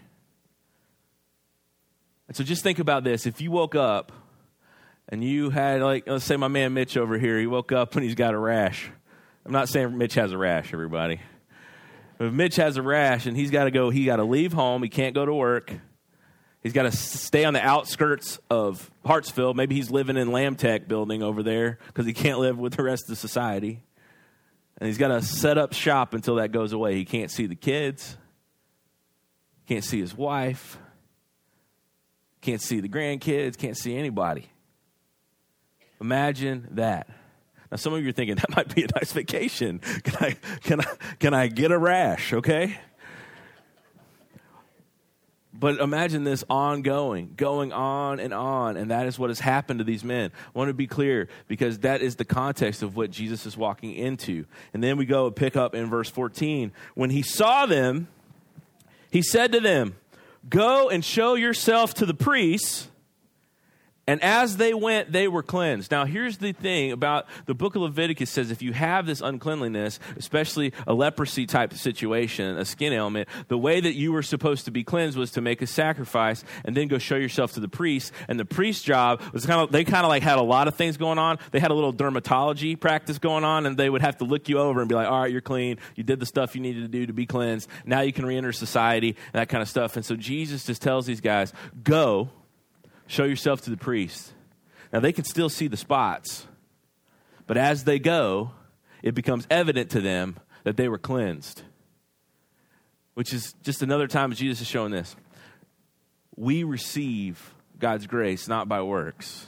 And 2.29 2.37
so 2.37 2.45
just 2.45 2.63
think 2.63 2.79
about 2.79 3.05
this. 3.05 3.27
If 3.27 3.41
you 3.41 3.51
woke 3.51 3.75
up 3.75 4.13
and 5.09 5.23
you 5.23 5.51
had, 5.51 5.83
like, 5.83 6.07
let's 6.07 6.25
say 6.25 6.37
my 6.37 6.49
man 6.49 6.73
Mitch 6.75 6.97
over 6.97 7.19
here, 7.19 7.39
he 7.39 7.47
woke 7.47 7.73
up 7.73 7.95
and 7.95 8.05
he's 8.05 8.15
got 8.15 8.35
a 8.35 8.39
rash. 8.39 8.91
I'm 9.45 9.53
not 9.53 9.69
saying 9.69 9.97
Mitch 9.97 10.15
has 10.15 10.33
a 10.33 10.39
rash, 10.39 10.73
everybody. 10.73 11.21
But 12.19 12.29
if 12.29 12.33
Mitch 12.33 12.57
has 12.57 12.77
a 12.77 12.83
rash 12.83 13.27
and 13.27 13.37
he's 13.37 13.51
got 13.51 13.65
to 13.65 13.71
go, 13.71 13.91
he 13.91 14.05
got 14.05 14.17
to 14.17 14.25
leave 14.25 14.53
home, 14.53 14.83
he 14.83 14.89
can't 14.89 15.15
go 15.15 15.27
to 15.27 15.35
work 15.35 15.75
He's 16.63 16.73
got 16.73 16.85
to 16.85 16.93
stay 16.93 17.45
on 17.45 17.55
the 17.55 17.61
outskirts 17.61 18.39
of 18.49 18.91
Hartsville. 19.05 19.53
Maybe 19.53 19.75
he's 19.75 19.91
living 19.91 20.17
in 20.17 20.29
Lamtech 20.29 20.87
building 20.87 21.23
over 21.23 21.43
there 21.43 21.79
because 21.89 22.07
he 22.07 22.13
can't 22.13 22.39
live 22.39 22.57
with 22.57 22.75
the 22.75 22.85
rest 22.85 23.11
of 23.11 23.19
society. 23.19 23.83
And 24.79 24.87
he's 24.87 24.99
got 24.99 25.09
to 25.09 25.23
set 25.23 25.59
up 25.59 25.73
shop 25.73 26.15
until 26.15 26.37
that 26.37 26.53
goes 26.53 26.73
away. 26.73 26.95
He 26.95 27.05
can't 27.05 27.31
see 27.31 27.47
the 27.47 27.57
kids, 27.57 28.17
can't 29.67 29.85
see 29.85 30.01
his 30.01 30.17
wife, 30.17 30.79
can't 32.41 32.61
see 32.61 32.81
the 32.81 32.89
grandkids, 32.89 33.59
can't 33.59 33.77
see 33.77 33.97
anybody. 33.97 34.47
Imagine 36.01 36.69
that. 36.73 37.09
Now, 37.71 37.77
some 37.77 37.95
of 37.95 38.03
you 38.03 38.11
are 38.11 38.13
thinking 38.13 38.37
that 38.37 38.55
might 38.55 38.73
be 38.73 38.85
a 38.85 38.89
nice 38.95 39.13
vacation. 39.13 39.79
Can 39.79 40.15
I, 40.21 40.37
can 40.63 40.81
I, 40.81 40.97
can 41.19 41.35
I 41.35 41.47
get 41.49 41.73
a 41.73 41.79
rash? 41.79 42.33
Okay. 42.33 42.79
But 45.55 45.81
imagine 45.81 46.25
this 46.25 46.45
ongoing, 46.49 47.35
going 47.37 47.73
on 47.73 48.21
and 48.21 48.33
on, 48.33 48.77
and 48.79 48.91
that 48.91 49.07
is 49.07 49.19
what 49.19 49.29
has 49.29 49.39
happened 49.39 49.81
to 49.81 49.85
these 49.85 50.03
men. 50.03 50.33
I 50.55 50.59
want 50.59 50.69
to 50.69 50.75
be 50.75 50.87
clear 50.87 51.29
because 51.47 51.81
that 51.81 52.01
is 52.01 52.17
the 52.17 52.25
context 52.25 52.83
of 52.83 52.97
what 52.97 53.11
Jesus 53.11 53.45
is 53.45 53.57
walking 53.57 53.95
into. 53.95 54.47
And 54.73 54.83
then 54.83 54.97
we 54.97 55.05
go 55.05 55.27
and 55.27 55.37
pick 55.37 55.55
up 55.55 55.75
in 55.75 55.91
verse 55.91 56.09
14. 56.09 56.73
When 56.95 57.11
he 57.11 57.21
saw 57.21 57.67
them, 57.67 58.09
he 59.11 59.21
said 59.21 59.53
to 59.53 59.61
them, 59.61 59.97
Go 60.49 60.89
and 60.89 61.05
show 61.05 61.35
yourself 61.35 61.95
to 61.95 62.07
the 62.07 62.15
priests. 62.15 62.89
And 64.05 64.21
as 64.21 64.57
they 64.57 64.75
went, 64.75 65.13
they 65.13 65.29
were 65.29 65.45
cleansed. 65.45 65.93
Now, 65.93 66.05
here's 66.05 66.39
the 66.39 66.53
thing 66.53 66.91
about 66.91 67.27
the 67.47 67.55
book 67.55 67.77
of 67.77 67.83
Leviticus 67.83 68.31
says 68.31 68.51
if 68.51 68.61
you 68.61 68.73
have 68.73 69.07
this 69.07 69.21
uncleanliness, 69.21 70.01
especially 70.17 70.73
a 70.89 70.93
leprosy 70.93 71.47
type 71.47 71.73
situation, 71.75 72.59
a 72.59 72.65
skin 72.65 72.93
ailment, 72.93 73.29
the 73.47 73.57
way 73.57 73.81
that 73.81 73.93
you 73.95 74.13
were 74.13 74.25
supposed 74.25 74.65
to 74.65 74.73
be 74.73 74.83
cleansed 74.83 75.17
was 75.17 75.31
to 75.33 75.41
make 75.41 75.63
a 75.63 75.69
sacrifice 75.69 76.43
and 76.65 76.77
then 76.77 76.89
go 76.89 76.99
show 76.99 77.15
yourself 77.15 77.53
to 77.53 77.61
the 77.61 77.69
priest. 77.69 78.13
And 78.27 78.41
the 78.41 78.45
priest's 78.45 78.83
job 78.83 79.23
was 79.33 79.47
kind 79.47 79.61
of, 79.61 79.71
they 79.71 79.85
kind 79.85 80.05
of 80.05 80.09
like 80.09 80.25
had 80.25 80.39
a 80.39 80.43
lot 80.43 80.67
of 80.67 80.75
things 80.75 80.97
going 80.97 81.19
on. 81.19 81.39
They 81.53 81.61
had 81.61 81.71
a 81.71 81.75
little 81.75 81.95
dermatology 81.95 82.79
practice 82.79 83.19
going 83.21 83.45
on, 83.45 83.67
and 83.67 83.77
they 83.77 83.89
would 83.89 84.03
have 84.03 84.17
to 84.19 84.25
look 84.25 84.49
you 84.49 84.59
over 84.59 84.81
and 84.81 84.89
be 84.89 84.97
like, 84.97 85.07
all 85.07 85.21
right, 85.21 85.31
you're 85.31 85.41
clean. 85.41 85.79
You 85.95 86.03
did 86.03 86.19
the 86.19 86.27
stuff 86.27 86.57
you 86.57 86.61
needed 86.61 86.83
to 86.83 86.89
do 86.89 87.07
to 87.07 87.13
be 87.13 87.27
cleansed. 87.27 87.69
Now 87.85 88.01
you 88.01 88.13
can 88.13 88.27
re 88.27 88.37
enter 88.37 88.53
society, 88.53 89.17
and 89.33 89.41
that 89.41 89.49
kind 89.49 89.63
of 89.63 89.69
stuff. 89.69 89.95
And 89.95 90.05
so 90.05 90.17
Jesus 90.17 90.65
just 90.65 90.83
tells 90.83 91.07
these 91.07 91.21
guys, 91.21 91.53
go 91.85 92.31
show 93.13 93.25
yourself 93.25 93.61
to 93.61 93.71
the 93.71 93.77
priest. 93.77 94.33
Now, 94.91 95.01
they 95.01 95.13
can 95.13 95.25
still 95.25 95.51
see 95.51 95.69
the 95.69 95.77
spots, 95.77 96.47
but 97.47 97.59
as 97.59 97.85
they 97.85 97.99
go, 97.99 98.53
it 99.03 99.15
becomes 99.15 99.47
evident 99.51 99.91
to 99.91 100.01
them 100.01 100.37
that 100.65 100.79
they 100.79 100.89
were 100.89 100.99
cleansed. 100.99 101.63
Which 103.15 103.35
is 103.35 103.55
just 103.63 103.83
another 103.83 104.07
time 104.07 104.33
Jesus 104.33 104.63
is 104.63 104.67
showing 104.67 104.93
this. 104.93 105.15
We 106.37 106.65
receive 106.65 107.53
God's 107.79 108.07
grace 108.07 108.49
not 108.49 108.67
by 108.67 108.81
works, 108.81 109.47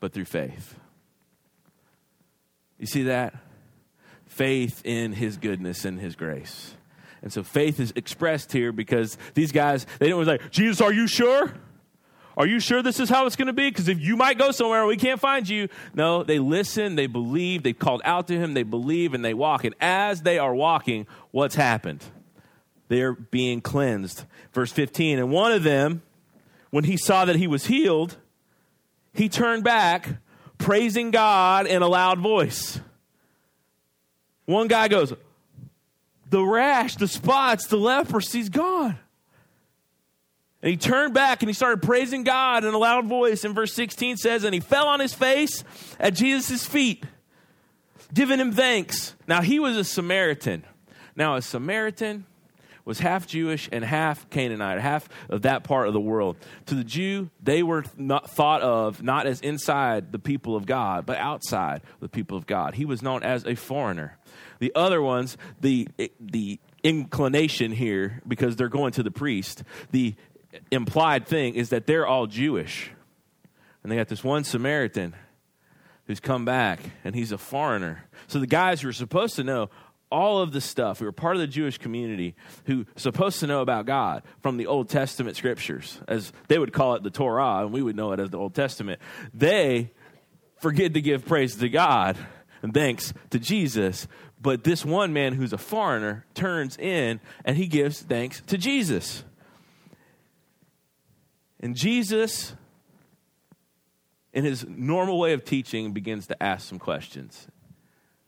but 0.00 0.12
through 0.12 0.26
faith. 0.26 0.74
You 2.78 2.86
see 2.86 3.04
that? 3.04 3.34
Faith 4.26 4.82
in 4.84 5.12
his 5.12 5.38
goodness 5.38 5.86
and 5.86 5.98
his 5.98 6.16
grace. 6.16 6.74
And 7.22 7.32
so 7.32 7.42
faith 7.42 7.80
is 7.80 7.94
expressed 7.96 8.52
here 8.52 8.72
because 8.72 9.16
these 9.32 9.52
guys, 9.52 9.86
they 9.98 10.06
didn't 10.06 10.18
was 10.18 10.28
like, 10.28 10.50
Jesus, 10.50 10.82
are 10.82 10.92
you 10.92 11.06
sure? 11.06 11.54
Are 12.36 12.46
you 12.46 12.58
sure 12.58 12.82
this 12.82 12.98
is 12.98 13.08
how 13.08 13.26
it's 13.26 13.36
going 13.36 13.46
to 13.46 13.52
be? 13.52 13.68
Because 13.68 13.88
if 13.88 14.00
you 14.00 14.16
might 14.16 14.38
go 14.38 14.50
somewhere 14.50 14.80
and 14.80 14.88
we 14.88 14.96
can't 14.96 15.20
find 15.20 15.48
you. 15.48 15.68
No, 15.94 16.24
they 16.24 16.38
listen, 16.38 16.96
they 16.96 17.06
believe, 17.06 17.62
they 17.62 17.72
called 17.72 18.02
out 18.04 18.26
to 18.28 18.36
him, 18.36 18.54
they 18.54 18.64
believe, 18.64 19.14
and 19.14 19.24
they 19.24 19.34
walk. 19.34 19.64
And 19.64 19.74
as 19.80 20.22
they 20.22 20.38
are 20.38 20.54
walking, 20.54 21.06
what's 21.30 21.54
happened? 21.54 22.02
They're 22.88 23.12
being 23.12 23.60
cleansed. 23.60 24.24
Verse 24.52 24.72
15. 24.72 25.18
And 25.18 25.30
one 25.30 25.52
of 25.52 25.62
them, 25.62 26.02
when 26.70 26.84
he 26.84 26.96
saw 26.96 27.24
that 27.24 27.36
he 27.36 27.46
was 27.46 27.66
healed, 27.66 28.16
he 29.12 29.28
turned 29.28 29.62
back, 29.62 30.08
praising 30.58 31.12
God 31.12 31.66
in 31.66 31.82
a 31.82 31.88
loud 31.88 32.18
voice. 32.18 32.80
One 34.46 34.66
guy 34.66 34.88
goes, 34.88 35.12
The 36.30 36.42
rash, 36.42 36.96
the 36.96 37.08
spots, 37.08 37.68
the 37.68 37.78
leprosy's 37.78 38.48
gone. 38.48 38.98
And 40.64 40.70
he 40.70 40.78
turned 40.78 41.12
back 41.12 41.42
and 41.42 41.50
he 41.50 41.52
started 41.52 41.82
praising 41.82 42.24
God 42.24 42.64
in 42.64 42.72
a 42.72 42.78
loud 42.78 43.04
voice. 43.04 43.44
And 43.44 43.54
verse 43.54 43.74
16 43.74 44.16
says, 44.16 44.44
And 44.44 44.54
he 44.54 44.60
fell 44.60 44.88
on 44.88 44.98
his 44.98 45.12
face 45.12 45.62
at 46.00 46.14
Jesus' 46.14 46.64
feet, 46.64 47.04
giving 48.14 48.40
him 48.40 48.50
thanks. 48.50 49.14
Now, 49.28 49.42
he 49.42 49.58
was 49.58 49.76
a 49.76 49.84
Samaritan. 49.84 50.64
Now, 51.14 51.34
a 51.36 51.42
Samaritan 51.42 52.24
was 52.86 52.98
half 52.98 53.26
Jewish 53.26 53.68
and 53.72 53.84
half 53.84 54.30
Canaanite, 54.30 54.80
half 54.80 55.06
of 55.28 55.42
that 55.42 55.64
part 55.64 55.86
of 55.86 55.92
the 55.92 56.00
world. 56.00 56.38
To 56.64 56.74
the 56.74 56.84
Jew, 56.84 57.28
they 57.42 57.62
were 57.62 57.84
not 57.98 58.30
thought 58.30 58.62
of 58.62 59.02
not 59.02 59.26
as 59.26 59.42
inside 59.42 60.12
the 60.12 60.18
people 60.18 60.56
of 60.56 60.64
God, 60.64 61.04
but 61.04 61.18
outside 61.18 61.82
the 62.00 62.08
people 62.08 62.38
of 62.38 62.46
God. 62.46 62.74
He 62.74 62.86
was 62.86 63.02
known 63.02 63.22
as 63.22 63.44
a 63.44 63.54
foreigner. 63.54 64.16
The 64.60 64.72
other 64.74 65.02
ones, 65.02 65.36
the 65.60 65.88
the 66.18 66.58
inclination 66.82 67.72
here, 67.72 68.22
because 68.26 68.56
they're 68.56 68.68
going 68.68 68.92
to 68.92 69.02
the 69.02 69.10
priest, 69.10 69.62
the 69.90 70.14
implied 70.70 71.26
thing 71.26 71.54
is 71.54 71.70
that 71.70 71.86
they're 71.86 72.06
all 72.06 72.26
Jewish. 72.26 72.90
And 73.82 73.92
they 73.92 73.96
got 73.96 74.08
this 74.08 74.24
one 74.24 74.44
Samaritan 74.44 75.14
who's 76.06 76.20
come 76.20 76.44
back, 76.44 76.80
and 77.04 77.14
he's 77.14 77.32
a 77.32 77.38
foreigner. 77.38 78.04
So 78.26 78.38
the 78.38 78.46
guys 78.46 78.80
who 78.80 78.88
are 78.88 78.92
supposed 78.92 79.36
to 79.36 79.44
know 79.44 79.70
all 80.10 80.38
of 80.38 80.52
the 80.52 80.60
stuff, 80.60 81.00
who 81.00 81.06
are 81.06 81.12
part 81.12 81.34
of 81.34 81.40
the 81.40 81.46
Jewish 81.46 81.78
community, 81.78 82.34
who 82.66 82.82
are 82.82 82.86
supposed 82.96 83.40
to 83.40 83.46
know 83.46 83.62
about 83.62 83.86
God 83.86 84.22
from 84.42 84.58
the 84.58 84.66
Old 84.66 84.88
Testament 84.88 85.36
scriptures, 85.36 85.98
as 86.06 86.32
they 86.48 86.58
would 86.58 86.72
call 86.72 86.94
it 86.94 87.02
the 87.02 87.10
Torah, 87.10 87.62
and 87.62 87.72
we 87.72 87.82
would 87.82 87.96
know 87.96 88.12
it 88.12 88.20
as 88.20 88.30
the 88.30 88.38
Old 88.38 88.54
Testament, 88.54 89.00
they 89.32 89.90
forget 90.60 90.94
to 90.94 91.00
give 91.00 91.26
praise 91.26 91.56
to 91.56 91.68
God 91.68 92.16
and 92.62 92.72
thanks 92.72 93.12
to 93.30 93.38
Jesus. 93.38 94.06
But 94.40 94.62
this 94.62 94.84
one 94.84 95.12
man 95.12 95.32
who's 95.32 95.52
a 95.52 95.58
foreigner 95.58 96.26
turns 96.34 96.76
in 96.76 97.20
and 97.44 97.56
he 97.56 97.66
gives 97.66 98.00
thanks 98.00 98.40
to 98.42 98.58
Jesus. 98.58 99.24
And 101.64 101.74
Jesus, 101.74 102.54
in 104.34 104.44
his 104.44 104.66
normal 104.68 105.18
way 105.18 105.32
of 105.32 105.46
teaching, 105.46 105.92
begins 105.92 106.26
to 106.26 106.42
ask 106.42 106.68
some 106.68 106.78
questions. 106.78 107.48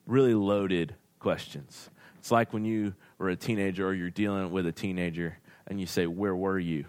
Really 0.06 0.32
loaded 0.32 0.94
questions. 1.18 1.90
It's 2.18 2.30
like 2.30 2.54
when 2.54 2.64
you 2.64 2.94
were 3.18 3.28
a 3.28 3.36
teenager 3.36 3.86
or 3.86 3.92
you're 3.92 4.08
dealing 4.08 4.50
with 4.52 4.66
a 4.66 4.72
teenager 4.72 5.36
and 5.66 5.78
you 5.78 5.84
say, 5.84 6.06
Where 6.06 6.34
were 6.34 6.58
you? 6.58 6.86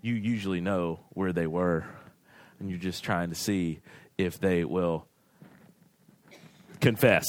You 0.00 0.14
usually 0.14 0.62
know 0.62 1.00
where 1.10 1.34
they 1.34 1.46
were, 1.46 1.84
and 2.58 2.70
you're 2.70 2.78
just 2.78 3.04
trying 3.04 3.28
to 3.28 3.36
see 3.36 3.80
if 4.16 4.40
they 4.40 4.64
will 4.64 5.06
confess. 6.80 7.26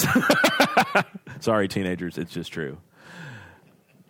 Sorry, 1.41 1.67
teenagers, 1.67 2.17
it's 2.17 2.31
just 2.31 2.53
true. 2.53 2.77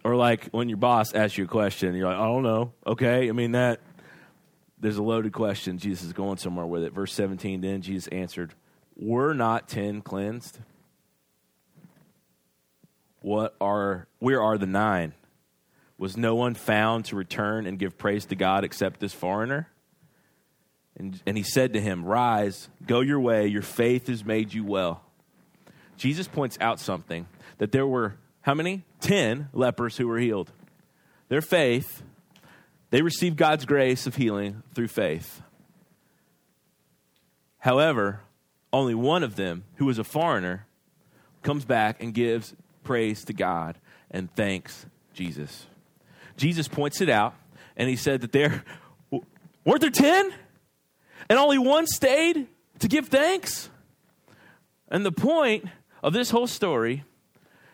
Or 0.04 0.16
like 0.16 0.50
when 0.52 0.70
your 0.70 0.78
boss 0.78 1.14
asks 1.14 1.38
you 1.38 1.46
a 1.46 1.48
question, 1.48 1.96
you're 1.96 2.08
like, 2.08 2.18
I 2.18 2.26
don't 2.26 2.44
know. 2.44 2.74
Okay, 2.86 3.30
I 3.30 3.32
mean 3.32 3.52
that. 3.52 3.82
There's 4.80 4.98
a 4.98 5.04
loaded 5.04 5.34
question. 5.34 5.78
Jesus 5.78 6.06
is 6.06 6.14
going 6.14 6.38
somewhere 6.38 6.66
with 6.66 6.84
it. 6.84 6.94
Verse 6.94 7.14
17. 7.14 7.60
Then 7.60 7.82
Jesus 7.82 8.08
answered, 8.08 8.54
"Were 8.96 9.34
not 9.34 9.68
ten 9.68 10.02
cleansed? 10.02 10.60
What 13.22 13.56
are 13.60 14.08
where 14.20 14.42
are 14.42 14.58
the 14.58 14.66
nine? 14.66 15.14
Was 15.98 16.16
no 16.16 16.36
one 16.36 16.54
found 16.56 17.06
to 17.06 17.18
return 17.18 17.66
and 17.66 17.78
give 17.78 17.98
praise 17.98 18.26
to 18.28 18.36
God 18.36 18.64
except 18.64 19.02
this 19.02 19.14
foreigner?" 19.14 19.70
And, 21.00 21.22
and 21.26 21.38
he 21.38 21.44
said 21.44 21.74
to 21.74 21.82
him, 21.82 22.04
Rise, 22.04 22.68
go 22.86 23.00
your 23.00 23.22
way, 23.22 23.48
your 23.48 23.62
faith 23.62 24.08
has 24.08 24.26
made 24.26 24.54
you 24.54 24.66
well. 24.66 25.02
Jesus 25.98 26.28
points 26.28 26.58
out 26.60 26.80
something 26.80 27.26
that 27.58 27.72
there 27.72 27.88
were 27.88 28.16
how 28.42 28.54
many? 28.54 28.84
Ten 29.00 29.50
lepers 29.54 29.98
who 29.98 30.08
were 30.08 30.20
healed. 30.20 30.52
Their 31.28 31.42
faith, 31.42 32.02
they 32.90 33.02
received 33.02 33.38
God's 33.38 33.66
grace 33.66 34.08
of 34.08 34.16
healing 34.16 34.64
through 34.74 34.88
faith. 34.88 35.42
However, 37.60 38.22
only 38.72 38.96
one 38.96 39.24
of 39.24 39.36
them, 39.36 39.64
who 39.76 39.86
was 39.86 40.00
a 40.00 40.04
foreigner, 40.04 40.66
comes 41.44 41.66
back 41.66 42.02
and 42.02 42.14
gives 42.14 42.56
praise 42.84 43.24
to 43.26 43.34
God 43.34 43.78
and 44.12 44.34
thanks 44.36 44.86
Jesus. 45.14 45.66
Jesus 46.38 46.68
points 46.68 47.02
it 47.02 47.10
out, 47.10 47.36
and 47.76 47.90
he 47.90 47.96
said 47.96 48.22
that 48.22 48.32
there 48.32 48.64
weren't 49.66 49.82
there 49.82 49.90
ten, 49.90 50.32
and 51.30 51.38
only 51.38 51.58
one 51.58 51.86
stayed 51.86 52.48
to 52.80 52.88
give 52.88 53.08
thanks. 53.08 53.70
And 54.88 55.06
the 55.06 55.12
point 55.12 55.66
of 56.02 56.14
this 56.14 56.32
whole 56.32 56.48
story 56.48 57.04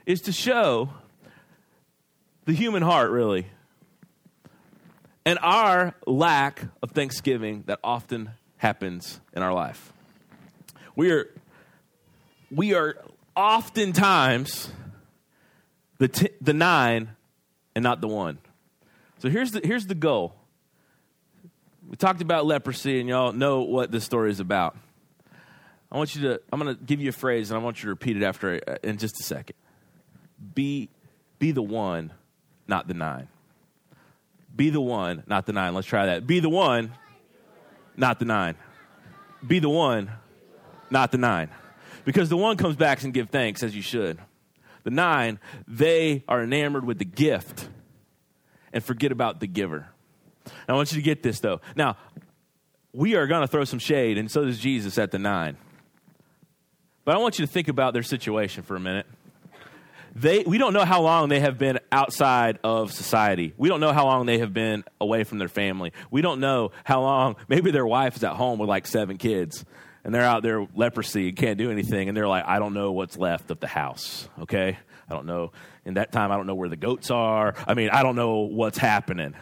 is 0.06 0.22
to 0.22 0.32
show 0.32 0.90
the 2.46 2.54
human 2.54 2.84
heart, 2.84 3.10
really, 3.12 3.48
and 5.26 5.40
our 5.42 5.96
lack 6.06 6.64
of 6.84 6.92
thanksgiving 6.92 7.64
that 7.66 7.80
often 7.84 8.30
happens 8.58 9.20
in 9.34 9.42
our 9.42 9.54
life. 9.54 9.92
We 10.96 11.12
are, 11.12 11.28
we 12.52 12.76
are 12.76 12.96
oftentimes 13.36 14.70
the, 15.98 16.08
t- 16.08 16.30
the 16.40 16.54
nine 16.54 17.10
and 17.74 17.84
not 17.84 18.00
the 18.02 18.08
one. 18.08 18.38
So 19.18 19.30
here's 19.30 19.52
the, 19.52 19.62
here's 19.64 19.88
the 19.88 19.96
goal. 19.96 20.36
We 21.90 21.96
talked 21.96 22.22
about 22.22 22.46
leprosy, 22.46 23.00
and 23.00 23.10
y'all 23.10 23.32
know 23.32 23.62
what 23.62 23.92
this 23.92 24.04
story 24.04 24.30
is 24.30 24.40
about. 24.40 24.78
I 25.92 25.98
want 25.98 26.16
you 26.16 26.22
to, 26.24 26.42
I'm 26.52 26.60
going 26.60 26.76
to 26.76 26.84
give 26.84 27.02
you 27.02 27.10
a 27.10 27.14
phrase, 27.14 27.50
and 27.50 27.60
I 27.60 27.64
want 27.64 27.78
you 27.78 27.84
to 27.84 27.90
repeat 27.90 28.18
it 28.18 28.24
after 28.24 28.60
uh, 28.68 28.76
in 28.84 28.98
just 28.98 29.20
a 29.20 29.24
second 29.24 29.56
be, 30.54 30.90
be 31.40 31.52
the 31.52 31.62
one, 31.62 32.12
not 32.68 32.88
the 32.88 32.94
nine. 32.94 33.28
Be 34.56 34.70
the 34.70 34.82
one, 34.82 35.24
not 35.28 35.46
the 35.46 35.54
nine. 35.54 35.74
Let's 35.74 35.88
try 35.88 36.08
that. 36.08 36.26
Be 36.26 36.40
the 36.40 36.50
one, 36.50 36.92
not 37.98 38.20
the 38.20 38.26
nine. 38.26 38.56
Be 39.46 39.60
the 39.60 39.70
one, 39.70 40.10
not 40.90 41.12
the 41.12 41.18
nine. 41.18 41.50
Because 42.06 42.30
the 42.30 42.38
one 42.38 42.58
comes 42.58 42.76
back 42.76 43.04
and 43.04 43.14
give 43.14 43.30
thanks 43.30 43.64
as 43.64 43.76
you 43.76 43.82
should. 43.82 44.20
The 44.84 44.92
nine, 44.92 45.40
they 45.68 46.24
are 46.28 46.44
enamored 46.44 46.86
with 46.86 47.00
the 47.00 47.06
gift 47.06 47.68
and 48.72 48.84
forget 48.84 49.12
about 49.12 49.40
the 49.40 49.48
giver. 49.48 49.88
I 50.68 50.74
want 50.74 50.92
you 50.92 50.98
to 50.98 51.02
get 51.02 51.24
this 51.24 51.40
though. 51.40 51.60
Now, 51.76 51.98
we 52.94 53.16
are 53.16 53.28
going 53.28 53.42
to 53.42 53.48
throw 53.48 53.66
some 53.66 53.80
shade, 53.80 54.18
and 54.18 54.32
so 54.32 54.46
does 54.46 54.60
Jesus 54.60 54.98
at 54.98 55.12
the 55.12 55.20
nine. 55.20 55.58
But 57.04 57.16
I 57.16 57.18
want 57.18 57.40
you 57.40 57.46
to 57.46 57.52
think 57.52 57.68
about 57.68 57.94
their 57.94 58.04
situation 58.04 58.64
for 58.64 58.76
a 58.76 58.80
minute 58.80 59.06
they 60.16 60.44
we 60.44 60.58
don't 60.58 60.74
know 60.74 60.86
how 60.86 61.02
long 61.02 61.28
they 61.30 61.42
have 61.42 61.58
been 61.58 61.80
outside 61.92 62.58
of 62.64 62.94
society. 62.94 63.54
We 63.58 63.68
don't 63.68 63.82
know 63.82 63.92
how 63.92 64.06
long 64.06 64.26
they 64.26 64.40
have 64.40 64.54
been 64.54 64.86
away 65.00 65.26
from 65.26 65.40
their 65.40 65.50
family. 65.50 65.92
We 66.10 66.22
don't 66.22 66.40
know 66.40 66.72
how 66.86 67.02
long 67.02 67.36
maybe 67.50 67.72
their 67.72 67.86
wife 67.86 68.16
is 68.16 68.24
at 68.24 68.34
home 68.34 68.58
with 68.58 68.70
like 68.70 68.88
seven 68.88 69.18
kids 69.18 69.66
and 70.06 70.16
they're 70.16 70.24
out 70.24 70.42
there 70.42 70.66
leprosy 70.74 71.28
and 71.28 71.38
can't 71.38 71.58
do 71.58 71.70
anything 71.70 72.08
and 72.08 72.16
they're 72.16 72.28
like 72.28 72.46
I 72.48 72.60
don't 72.60 72.74
know 72.74 72.94
what's 72.94 73.18
left 73.18 73.52
of 73.52 73.60
the 73.60 73.68
house, 73.68 74.30
okay? 74.40 74.78
I 75.10 75.14
don't 75.14 75.26
know. 75.26 75.52
In 75.84 75.96
that 75.96 76.14
time 76.14 76.32
I 76.32 76.38
don't 76.38 76.48
know 76.48 76.56
where 76.56 76.70
the 76.70 76.78
goats 76.78 77.12
are. 77.12 77.54
I 77.68 77.74
mean, 77.74 77.90
I 77.90 78.02
don't 78.02 78.16
know 78.16 78.40
what's 78.40 78.78
happening. 78.78 79.36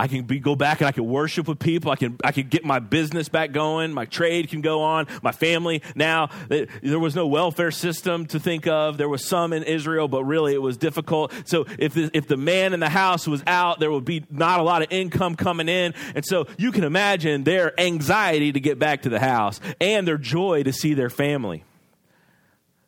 I 0.00 0.08
can 0.08 0.22
be, 0.22 0.40
go 0.40 0.56
back 0.56 0.80
and 0.80 0.88
I 0.88 0.92
can 0.92 1.06
worship 1.06 1.46
with 1.46 1.58
people. 1.58 1.90
I 1.90 1.96
can, 1.96 2.16
I 2.24 2.32
can 2.32 2.48
get 2.48 2.64
my 2.64 2.78
business 2.78 3.28
back 3.28 3.52
going. 3.52 3.92
My 3.92 4.06
trade 4.06 4.48
can 4.48 4.62
go 4.62 4.80
on. 4.80 5.06
My 5.22 5.30
family. 5.30 5.82
Now, 5.94 6.30
there 6.48 6.98
was 6.98 7.14
no 7.14 7.26
welfare 7.26 7.70
system 7.70 8.24
to 8.28 8.40
think 8.40 8.66
of. 8.66 8.96
There 8.96 9.10
was 9.10 9.26
some 9.26 9.52
in 9.52 9.62
Israel, 9.62 10.08
but 10.08 10.24
really 10.24 10.54
it 10.54 10.62
was 10.62 10.78
difficult. 10.78 11.34
So 11.44 11.66
if 11.78 11.92
the, 11.92 12.10
if 12.14 12.26
the 12.26 12.38
man 12.38 12.72
in 12.72 12.80
the 12.80 12.88
house 12.88 13.28
was 13.28 13.42
out, 13.46 13.78
there 13.78 13.92
would 13.92 14.06
be 14.06 14.24
not 14.30 14.58
a 14.58 14.62
lot 14.62 14.80
of 14.80 14.90
income 14.90 15.36
coming 15.36 15.68
in. 15.68 15.92
And 16.14 16.24
so 16.24 16.46
you 16.56 16.72
can 16.72 16.84
imagine 16.84 17.44
their 17.44 17.78
anxiety 17.78 18.52
to 18.52 18.60
get 18.60 18.78
back 18.78 19.02
to 19.02 19.10
the 19.10 19.20
house 19.20 19.60
and 19.82 20.08
their 20.08 20.16
joy 20.16 20.62
to 20.62 20.72
see 20.72 20.94
their 20.94 21.10
family. 21.10 21.62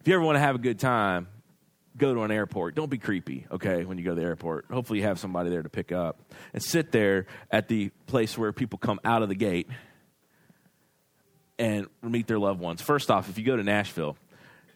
If 0.00 0.08
you 0.08 0.14
ever 0.14 0.24
want 0.24 0.36
to 0.36 0.40
have 0.40 0.54
a 0.54 0.58
good 0.58 0.80
time, 0.80 1.28
go 1.96 2.14
to 2.14 2.22
an 2.22 2.30
airport. 2.30 2.74
Don't 2.74 2.90
be 2.90 2.98
creepy, 2.98 3.46
okay, 3.50 3.84
when 3.84 3.98
you 3.98 4.04
go 4.04 4.14
to 4.14 4.20
the 4.20 4.26
airport. 4.26 4.66
Hopefully, 4.70 5.00
you 5.00 5.04
have 5.04 5.18
somebody 5.18 5.50
there 5.50 5.62
to 5.62 5.68
pick 5.68 5.92
up. 5.92 6.20
And 6.52 6.62
sit 6.62 6.92
there 6.92 7.26
at 7.50 7.68
the 7.68 7.90
place 8.06 8.36
where 8.36 8.52
people 8.52 8.78
come 8.78 9.00
out 9.04 9.22
of 9.22 9.28
the 9.28 9.34
gate 9.34 9.68
and 11.58 11.86
meet 12.02 12.26
their 12.26 12.38
loved 12.38 12.60
ones. 12.60 12.82
First 12.82 13.10
off, 13.10 13.28
if 13.28 13.38
you 13.38 13.44
go 13.44 13.56
to 13.56 13.62
Nashville, 13.62 14.16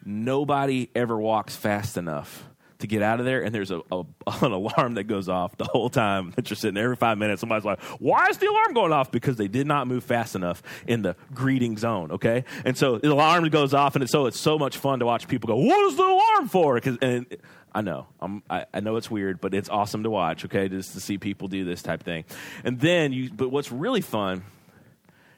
nobody 0.05 0.89
ever 0.95 1.17
walks 1.19 1.55
fast 1.55 1.97
enough 1.97 2.47
to 2.79 2.87
get 2.87 3.01
out 3.01 3.19
of 3.19 3.25
there, 3.25 3.43
and 3.43 3.53
there's 3.53 3.71
a, 3.71 3.81
a, 3.91 4.03
an 4.41 4.51
alarm 4.51 4.95
that 4.95 5.05
goes 5.05 5.29
off 5.29 5.57
the 5.57 5.65
whole 5.65 5.89
time 5.89 6.31
that 6.35 6.49
you're 6.49 6.55
sitting 6.55 6.75
there. 6.75 6.85
Every 6.85 6.95
five 6.95 7.17
minutes, 7.17 7.41
somebody's 7.41 7.65
like, 7.65 7.81
"Why 7.99 8.27
is 8.27 8.37
the 8.37 8.47
alarm 8.47 8.73
going 8.73 8.91
off?" 8.91 9.11
Because 9.11 9.37
they 9.37 9.47
did 9.47 9.67
not 9.67 9.87
move 9.87 10.03
fast 10.03 10.35
enough 10.35 10.61
in 10.85 11.01
the 11.01 11.15
greeting 11.33 11.77
zone. 11.77 12.11
Okay, 12.11 12.45
and 12.65 12.77
so 12.77 12.97
the 12.97 13.11
alarm 13.11 13.47
goes 13.49 13.73
off, 13.73 13.95
and 13.95 14.03
it's, 14.03 14.11
so 14.11 14.25
it's 14.25 14.39
so 14.39 14.57
much 14.57 14.77
fun 14.77 14.99
to 14.99 15.05
watch 15.05 15.27
people 15.27 15.47
go, 15.47 15.55
"What 15.55 15.79
is 15.91 15.97
the 15.97 16.03
alarm 16.03 16.47
for?" 16.47 16.75
Because 16.75 16.97
and 17.01 17.25
I 17.73 17.81
know, 17.81 18.07
I, 18.49 18.65
I 18.73 18.79
know 18.79 18.95
it's 18.95 19.11
weird, 19.11 19.41
but 19.41 19.53
it's 19.53 19.69
awesome 19.69 20.03
to 20.03 20.09
watch. 20.09 20.45
Okay, 20.45 20.69
just 20.69 20.93
to 20.93 20.99
see 20.99 21.17
people 21.17 21.47
do 21.47 21.65
this 21.65 21.81
type 21.81 22.03
thing, 22.03 22.25
and 22.63 22.79
then 22.79 23.13
you. 23.13 23.31
But 23.31 23.49
what's 23.49 23.71
really 23.71 24.01
fun 24.01 24.43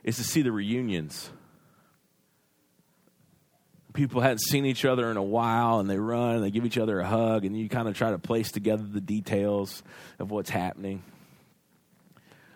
is 0.04 0.18
to 0.18 0.24
see 0.24 0.42
the 0.42 0.52
reunions 0.52 1.30
people 4.00 4.22
hadn't 4.22 4.40
seen 4.40 4.66
each 4.66 4.86
other 4.86 5.12
in 5.12 5.18
a 5.18 5.24
while 5.24 5.82
and 5.82 5.90
they 5.90 5.98
run 5.98 6.36
and 6.36 6.44
they 6.44 6.52
give 6.52 6.66
each 6.66 6.78
other 6.78 7.02
a 7.02 7.06
hug 7.06 7.44
and 7.44 7.58
you 7.58 7.68
kind 7.68 7.86
of 7.86 7.98
try 7.98 8.12
to 8.12 8.18
place 8.18 8.50
together 8.50 8.82
the 8.82 9.02
details 9.02 9.84
of 10.20 10.32
what's 10.32 10.50
happening. 10.50 11.04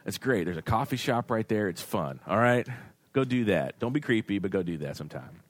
It's 0.06 0.18
great. 0.18 0.46
There's 0.46 0.56
a 0.56 0.62
coffee 0.62 0.96
shop 0.96 1.30
right 1.30 1.46
there. 1.50 1.68
It's 1.68 1.82
fun. 1.82 2.22
All 2.26 2.38
right? 2.38 2.66
Go 3.12 3.26
do 3.26 3.44
that. 3.46 3.78
Don't 3.78 3.92
be 3.92 4.00
creepy, 4.00 4.40
but 4.40 4.52
go 4.52 4.64
do 4.64 4.78
that 4.78 4.96
sometime. 4.96 5.42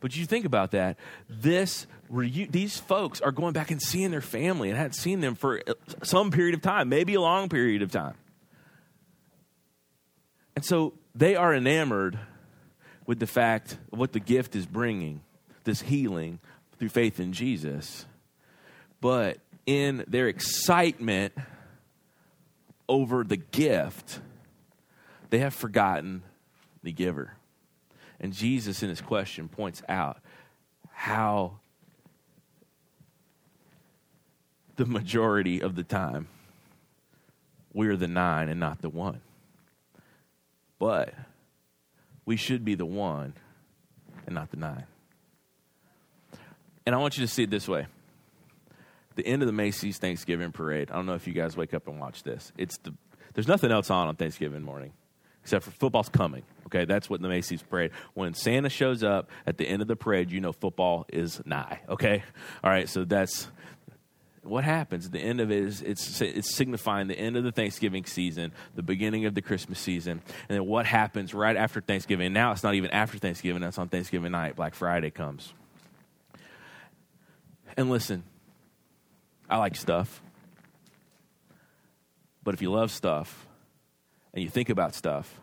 But 0.00 0.16
you 0.16 0.26
think 0.26 0.44
about 0.44 0.72
that. 0.72 0.98
This 1.28 1.86
these 2.10 2.76
folks 2.76 3.20
are 3.20 3.30
going 3.30 3.52
back 3.52 3.70
and 3.70 3.80
seeing 3.80 4.10
their 4.10 4.20
family 4.20 4.70
and 4.70 4.76
hadn't 4.76 4.94
seen 4.94 5.20
them 5.20 5.36
for 5.36 5.62
uh, 5.68 5.74
some 6.02 6.32
period 6.32 6.56
of 6.56 6.62
time, 6.62 6.88
maybe 6.88 7.14
a 7.14 7.20
long 7.20 7.48
period 7.48 7.82
of 7.82 7.92
time. 7.92 8.14
And 10.56 10.64
so 10.64 10.94
they 11.14 11.36
are 11.36 11.54
enamored 11.54 12.18
with 13.06 13.20
the 13.20 13.26
fact 13.26 13.78
of 13.92 14.00
what 14.00 14.12
the 14.12 14.20
gift 14.20 14.56
is 14.56 14.66
bringing 14.66 15.20
this 15.68 15.82
healing 15.82 16.40
through 16.78 16.88
faith 16.88 17.20
in 17.20 17.32
Jesus. 17.32 18.06
But 19.00 19.38
in 19.66 20.04
their 20.08 20.28
excitement 20.28 21.34
over 22.88 23.22
the 23.22 23.36
gift, 23.36 24.20
they 25.30 25.38
have 25.38 25.54
forgotten 25.54 26.22
the 26.82 26.92
giver. 26.92 27.34
And 28.18 28.32
Jesus, 28.32 28.82
in 28.82 28.88
his 28.88 29.00
question, 29.00 29.48
points 29.48 29.82
out 29.88 30.18
how 30.90 31.58
the 34.76 34.86
majority 34.86 35.60
of 35.60 35.74
the 35.76 35.84
time 35.84 36.28
we're 37.74 37.96
the 37.96 38.08
nine 38.08 38.48
and 38.48 38.58
not 38.58 38.80
the 38.80 38.88
one. 38.88 39.20
But 40.78 41.14
we 42.24 42.36
should 42.36 42.64
be 42.64 42.74
the 42.74 42.86
one 42.86 43.34
and 44.26 44.34
not 44.34 44.50
the 44.50 44.56
nine. 44.56 44.84
And 46.88 46.94
I 46.94 46.98
want 47.00 47.18
you 47.18 47.26
to 47.26 47.30
see 47.30 47.42
it 47.42 47.50
this 47.50 47.68
way. 47.68 47.86
The 49.14 49.26
end 49.26 49.42
of 49.42 49.46
the 49.46 49.52
Macy's 49.52 49.98
Thanksgiving 49.98 50.52
parade. 50.52 50.90
I 50.90 50.94
don't 50.94 51.04
know 51.04 51.16
if 51.16 51.26
you 51.26 51.34
guys 51.34 51.54
wake 51.54 51.74
up 51.74 51.86
and 51.86 52.00
watch 52.00 52.22
this. 52.22 52.50
It's 52.56 52.78
the 52.78 52.94
there's 53.34 53.46
nothing 53.46 53.70
else 53.70 53.90
on 53.90 54.08
on 54.08 54.16
Thanksgiving 54.16 54.62
morning 54.62 54.94
except 55.42 55.66
for 55.66 55.70
football's 55.72 56.08
coming. 56.08 56.44
Okay, 56.64 56.86
that's 56.86 57.10
what 57.10 57.20
the 57.20 57.28
Macy's 57.28 57.62
parade. 57.62 57.90
When 58.14 58.32
Santa 58.32 58.70
shows 58.70 59.04
up 59.04 59.28
at 59.46 59.58
the 59.58 59.68
end 59.68 59.82
of 59.82 59.88
the 59.88 59.96
parade, 59.96 60.30
you 60.30 60.40
know 60.40 60.52
football 60.52 61.04
is 61.12 61.42
nigh. 61.44 61.80
Okay, 61.90 62.24
all 62.64 62.70
right. 62.70 62.88
So 62.88 63.04
that's 63.04 63.48
what 64.42 64.64
happens 64.64 65.04
at 65.04 65.12
the 65.12 65.20
end 65.20 65.42
of 65.42 65.50
it 65.50 65.62
is 65.62 65.82
it's, 65.82 66.22
it's 66.22 66.54
signifying 66.54 67.06
the 67.08 67.18
end 67.18 67.36
of 67.36 67.44
the 67.44 67.52
Thanksgiving 67.52 68.06
season, 68.06 68.50
the 68.74 68.82
beginning 68.82 69.26
of 69.26 69.34
the 69.34 69.42
Christmas 69.42 69.78
season, 69.78 70.22
and 70.48 70.56
then 70.56 70.64
what 70.64 70.86
happens 70.86 71.34
right 71.34 71.54
after 71.54 71.82
Thanksgiving. 71.82 72.32
Now 72.32 72.52
it's 72.52 72.62
not 72.62 72.76
even 72.76 72.90
after 72.92 73.18
Thanksgiving; 73.18 73.60
that's 73.60 73.76
on 73.76 73.90
Thanksgiving 73.90 74.32
night. 74.32 74.56
Black 74.56 74.74
Friday 74.74 75.10
comes. 75.10 75.52
And 77.76 77.90
listen, 77.90 78.24
I 79.48 79.58
like 79.58 79.76
stuff. 79.76 80.20
But 82.42 82.54
if 82.54 82.62
you 82.62 82.70
love 82.70 82.90
stuff 82.90 83.46
and 84.32 84.42
you 84.42 84.48
think 84.48 84.68
about 84.70 84.94
stuff 84.94 85.40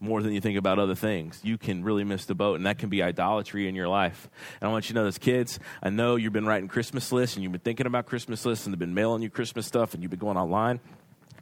more 0.00 0.22
than 0.22 0.32
you 0.32 0.40
think 0.40 0.58
about 0.58 0.78
other 0.78 0.94
things, 0.94 1.40
you 1.42 1.56
can 1.56 1.82
really 1.82 2.04
miss 2.04 2.26
the 2.26 2.34
boat, 2.34 2.56
and 2.56 2.66
that 2.66 2.78
can 2.78 2.88
be 2.88 3.02
idolatry 3.02 3.68
in 3.68 3.74
your 3.74 3.88
life. 3.88 4.28
And 4.60 4.68
I 4.68 4.72
want 4.72 4.88
you 4.88 4.94
to 4.94 5.00
know 5.00 5.04
this, 5.04 5.18
kids. 5.18 5.58
I 5.82 5.90
know 5.90 6.16
you've 6.16 6.32
been 6.32 6.46
writing 6.46 6.68
Christmas 6.68 7.10
lists 7.12 7.36
and 7.36 7.42
you've 7.42 7.52
been 7.52 7.60
thinking 7.60 7.86
about 7.86 8.06
Christmas 8.06 8.44
lists 8.44 8.66
and 8.66 8.72
they've 8.72 8.78
been 8.78 8.94
mailing 8.94 9.22
you 9.22 9.30
Christmas 9.30 9.66
stuff 9.66 9.94
and 9.94 10.02
you've 10.02 10.10
been 10.10 10.20
going 10.20 10.36
online. 10.36 10.80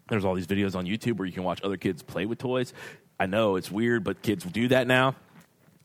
There's 0.08 0.24
all 0.24 0.34
these 0.34 0.46
videos 0.46 0.76
on 0.76 0.86
YouTube 0.86 1.16
where 1.16 1.26
you 1.26 1.32
can 1.32 1.44
watch 1.44 1.62
other 1.62 1.76
kids 1.76 2.02
play 2.02 2.26
with 2.26 2.38
toys. 2.38 2.72
I 3.18 3.26
know 3.26 3.56
it's 3.56 3.70
weird, 3.70 4.04
but 4.04 4.22
kids 4.22 4.44
do 4.44 4.68
that 4.68 4.86
now. 4.86 5.16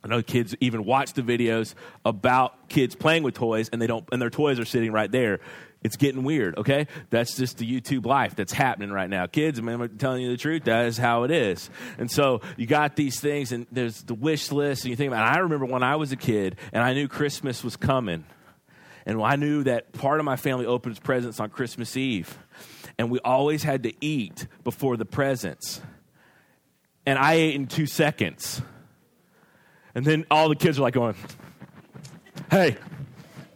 I 0.04 0.08
know 0.08 0.22
kids 0.22 0.56
even 0.60 0.86
watch 0.86 1.14
the 1.14 1.22
videos 1.22 1.74
about 2.06 2.70
kids 2.70 2.96
playing 2.96 3.24
with 3.24 3.34
toys 3.34 3.70
and 3.70 3.82
they 3.82 3.88
don't 3.88 4.08
and 4.12 4.22
their 4.22 4.30
toys 4.30 4.60
are 4.60 4.66
sitting 4.66 4.92
right 4.92 5.12
there. 5.12 5.40
It's 5.84 5.96
getting 5.96 6.24
weird, 6.24 6.58
okay? 6.58 6.88
That's 7.12 7.36
just 7.36 7.60
the 7.60 7.66
YouTube 7.70 8.06
life 8.06 8.36
that's 8.36 8.52
happening 8.52 8.92
right 8.92 9.10
now. 9.10 9.28
Kids, 9.28 9.62
man, 9.62 9.80
I'm 9.80 9.98
telling 9.98 10.24
you 10.24 10.30
the 10.32 10.38
truth, 10.38 10.64
that 10.64 10.86
is 10.86 10.98
how 10.98 11.24
it 11.24 11.32
is. 11.32 11.70
And 11.98 12.10
so 12.10 12.42
you 12.58 12.66
got 12.66 12.96
these 12.96 13.20
things 13.20 13.52
and 13.52 13.68
there's 13.72 14.02
the 14.04 14.16
wish 14.16 14.52
list 14.52 14.84
and 14.84 14.90
you 14.90 14.96
think 14.96 15.10
about 15.10 15.28
it. 15.28 15.38
I 15.38 15.40
remember 15.40 15.66
when 15.66 15.84
I 15.84 15.96
was 15.96 16.12
a 16.12 16.16
kid 16.16 16.58
and 16.74 16.84
I 16.84 16.94
knew 16.94 17.08
Christmas 17.08 17.64
was 17.64 17.76
coming. 17.76 18.26
And 19.06 19.22
I 19.22 19.38
knew 19.38 19.64
that 19.64 19.94
part 19.94 20.20
of 20.20 20.26
my 20.26 20.36
family 20.36 20.66
opens 20.66 21.00
presents 21.00 21.40
on 21.40 21.50
Christmas 21.50 21.96
Eve. 21.96 22.38
And 22.98 23.10
we 23.10 23.20
always 23.20 23.64
had 23.64 23.84
to 23.84 23.94
eat 24.02 24.48
before 24.66 24.98
the 24.98 25.06
presents. 25.06 25.80
And 27.06 27.18
I 27.18 27.36
ate 27.36 27.56
in 27.56 27.68
two 27.68 27.86
seconds. 27.86 28.62
And 29.98 30.06
then 30.06 30.28
all 30.30 30.48
the 30.48 30.56
kids 30.56 30.78
are 30.78 30.84
like 30.84 30.94
going, 30.94 31.16
hey, 32.52 32.78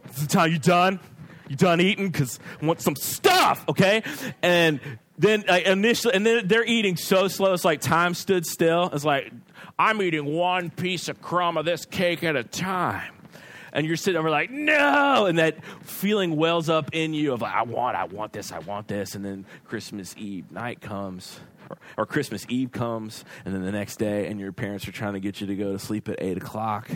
is 0.10 0.22
the 0.24 0.28
time 0.28 0.52
you 0.52 0.58
done? 0.58 1.00
You 1.48 1.56
done 1.56 1.80
eating? 1.80 2.10
Because 2.10 2.40
I 2.60 2.66
want 2.66 2.82
some 2.82 2.96
stuff, 2.96 3.64
okay? 3.70 4.02
And 4.42 4.80
then 5.20 5.44
initially, 5.48 6.16
and 6.16 6.26
then 6.26 6.48
they're 6.48 6.66
eating 6.66 6.98
so 6.98 7.28
slow, 7.28 7.54
it's 7.54 7.64
like 7.64 7.80
time 7.80 8.16
stood 8.16 8.48
still. 8.48 8.90
It's 8.92 9.06
like, 9.06 9.32
I'm 9.78 10.02
eating 10.02 10.26
one 10.26 10.72
piece 10.72 11.10
of 11.10 11.22
crumb 11.22 11.58
of 11.58 11.66
this 11.66 11.86
cake 11.86 12.24
at 12.24 12.36
a 12.36 12.44
time. 12.44 13.14
And 13.72 13.86
you're 13.86 13.96
sitting 13.96 14.18
over 14.18 14.32
like, 14.32 14.50
no! 14.50 15.28
And 15.28 15.38
that 15.38 15.64
feeling 15.84 16.38
wells 16.38 16.70
up 16.70 16.90
in 16.92 17.14
you 17.14 17.34
of 17.34 17.42
like, 17.44 17.54
I 17.54 17.62
want, 17.62 17.96
I 17.96 18.06
want 18.06 18.34
this, 18.34 18.52
I 18.52 18.58
want 18.58 18.88
this. 18.88 19.14
And 19.14 19.24
then 19.24 19.46
Christmas 19.66 20.16
Eve 20.18 20.52
night 20.52 20.82
comes 20.82 21.40
or, 21.72 22.04
or 22.04 22.06
Christmas 22.06 22.46
Eve 22.50 22.72
comes, 22.72 23.24
and 23.46 23.54
then 23.54 23.64
the 23.64 23.72
next 23.72 23.98
day, 23.98 24.28
and 24.28 24.40
your 24.40 24.52
parents 24.52 24.88
are 24.88 24.92
trying 24.92 25.14
to 25.14 25.20
get 25.20 25.42
you 25.42 25.48
to 25.48 25.56
go 25.56 25.72
to 25.72 25.80
sleep 25.80 26.10
at 26.10 26.22
8 26.22 26.38
o'clock. 26.38 26.90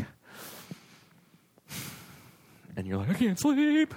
And 2.76 2.86
you're 2.86 2.98
like, 2.98 3.10
I 3.10 3.14
can't 3.14 3.40
sleep. 3.40 3.94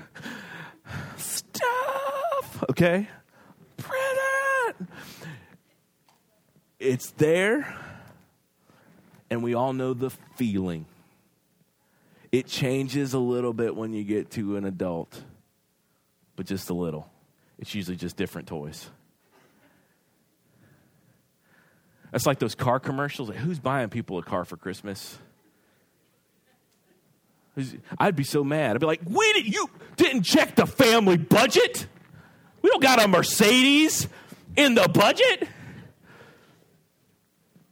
Stuff. 1.16 2.64
Okay? 2.70 3.08
Print 3.76 4.18
it. 4.68 4.76
It's 6.78 7.10
there, 7.12 7.76
and 9.30 9.42
we 9.42 9.54
all 9.54 9.72
know 9.72 9.94
the 9.94 10.10
feeling. 10.36 10.86
It 12.30 12.46
changes 12.46 13.14
a 13.14 13.18
little 13.18 13.52
bit 13.52 13.74
when 13.74 13.92
you 13.92 14.04
get 14.04 14.30
to 14.32 14.56
an 14.56 14.64
adult, 14.64 15.22
but 16.36 16.46
just 16.46 16.70
a 16.70 16.74
little. 16.74 17.10
It's 17.58 17.74
usually 17.74 17.96
just 17.96 18.16
different 18.16 18.46
toys. 18.46 18.88
That's 22.11 22.27
like 22.27 22.38
those 22.38 22.55
car 22.55 22.81
commercials. 22.81 23.29
Like, 23.29 23.38
who's 23.38 23.59
buying 23.59 23.88
people 23.88 24.18
a 24.18 24.23
car 24.23 24.44
for 24.44 24.57
Christmas? 24.57 25.18
I'd 27.99 28.16
be 28.16 28.25
so 28.25 28.44
mad. 28.44 28.77
I'd 28.77 28.81
be 28.81 28.87
like, 28.87 29.01
"We 29.05 29.33
did 29.33 29.53
you 29.53 29.68
didn't 29.97 30.23
check 30.23 30.55
the 30.55 30.66
family 30.66 31.16
budget? 31.16 31.87
We 32.62 32.71
don't 32.71 32.83
got 32.83 33.03
a 33.03 33.09
Mercedes 33.09 34.09
in 34.57 34.75
the 34.75 34.88
budget." 34.88 35.49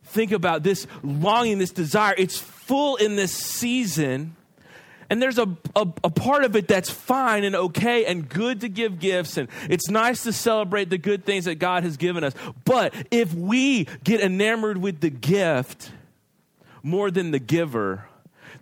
Think 0.04 0.32
about 0.32 0.62
this 0.62 0.86
longing, 1.02 1.58
this 1.58 1.70
desire. 1.70 2.14
It's 2.18 2.38
full 2.38 2.96
in 2.96 3.16
this 3.16 3.32
season. 3.32 4.34
And 5.08 5.22
there's 5.22 5.38
a, 5.38 5.48
a, 5.74 5.86
a, 6.04 6.10
part 6.10 6.44
of 6.44 6.56
it 6.56 6.66
that's 6.66 6.90
fine 6.90 7.44
and 7.44 7.54
okay 7.54 8.06
and 8.06 8.28
good 8.28 8.62
to 8.62 8.68
give 8.68 8.98
gifts, 8.98 9.36
and 9.36 9.48
it's 9.70 9.88
nice 9.88 10.24
to 10.24 10.32
celebrate 10.32 10.90
the 10.90 10.98
good 10.98 11.24
things 11.24 11.44
that 11.44 11.56
God 11.56 11.84
has 11.84 11.96
given 11.96 12.24
us. 12.24 12.34
But 12.64 12.92
if 13.10 13.32
we 13.32 13.84
get 14.02 14.20
enamored 14.20 14.78
with 14.78 15.00
the 15.00 15.10
gift 15.10 15.92
more 16.82 17.10
than 17.10 17.30
the 17.30 17.38
giver, 17.38 18.06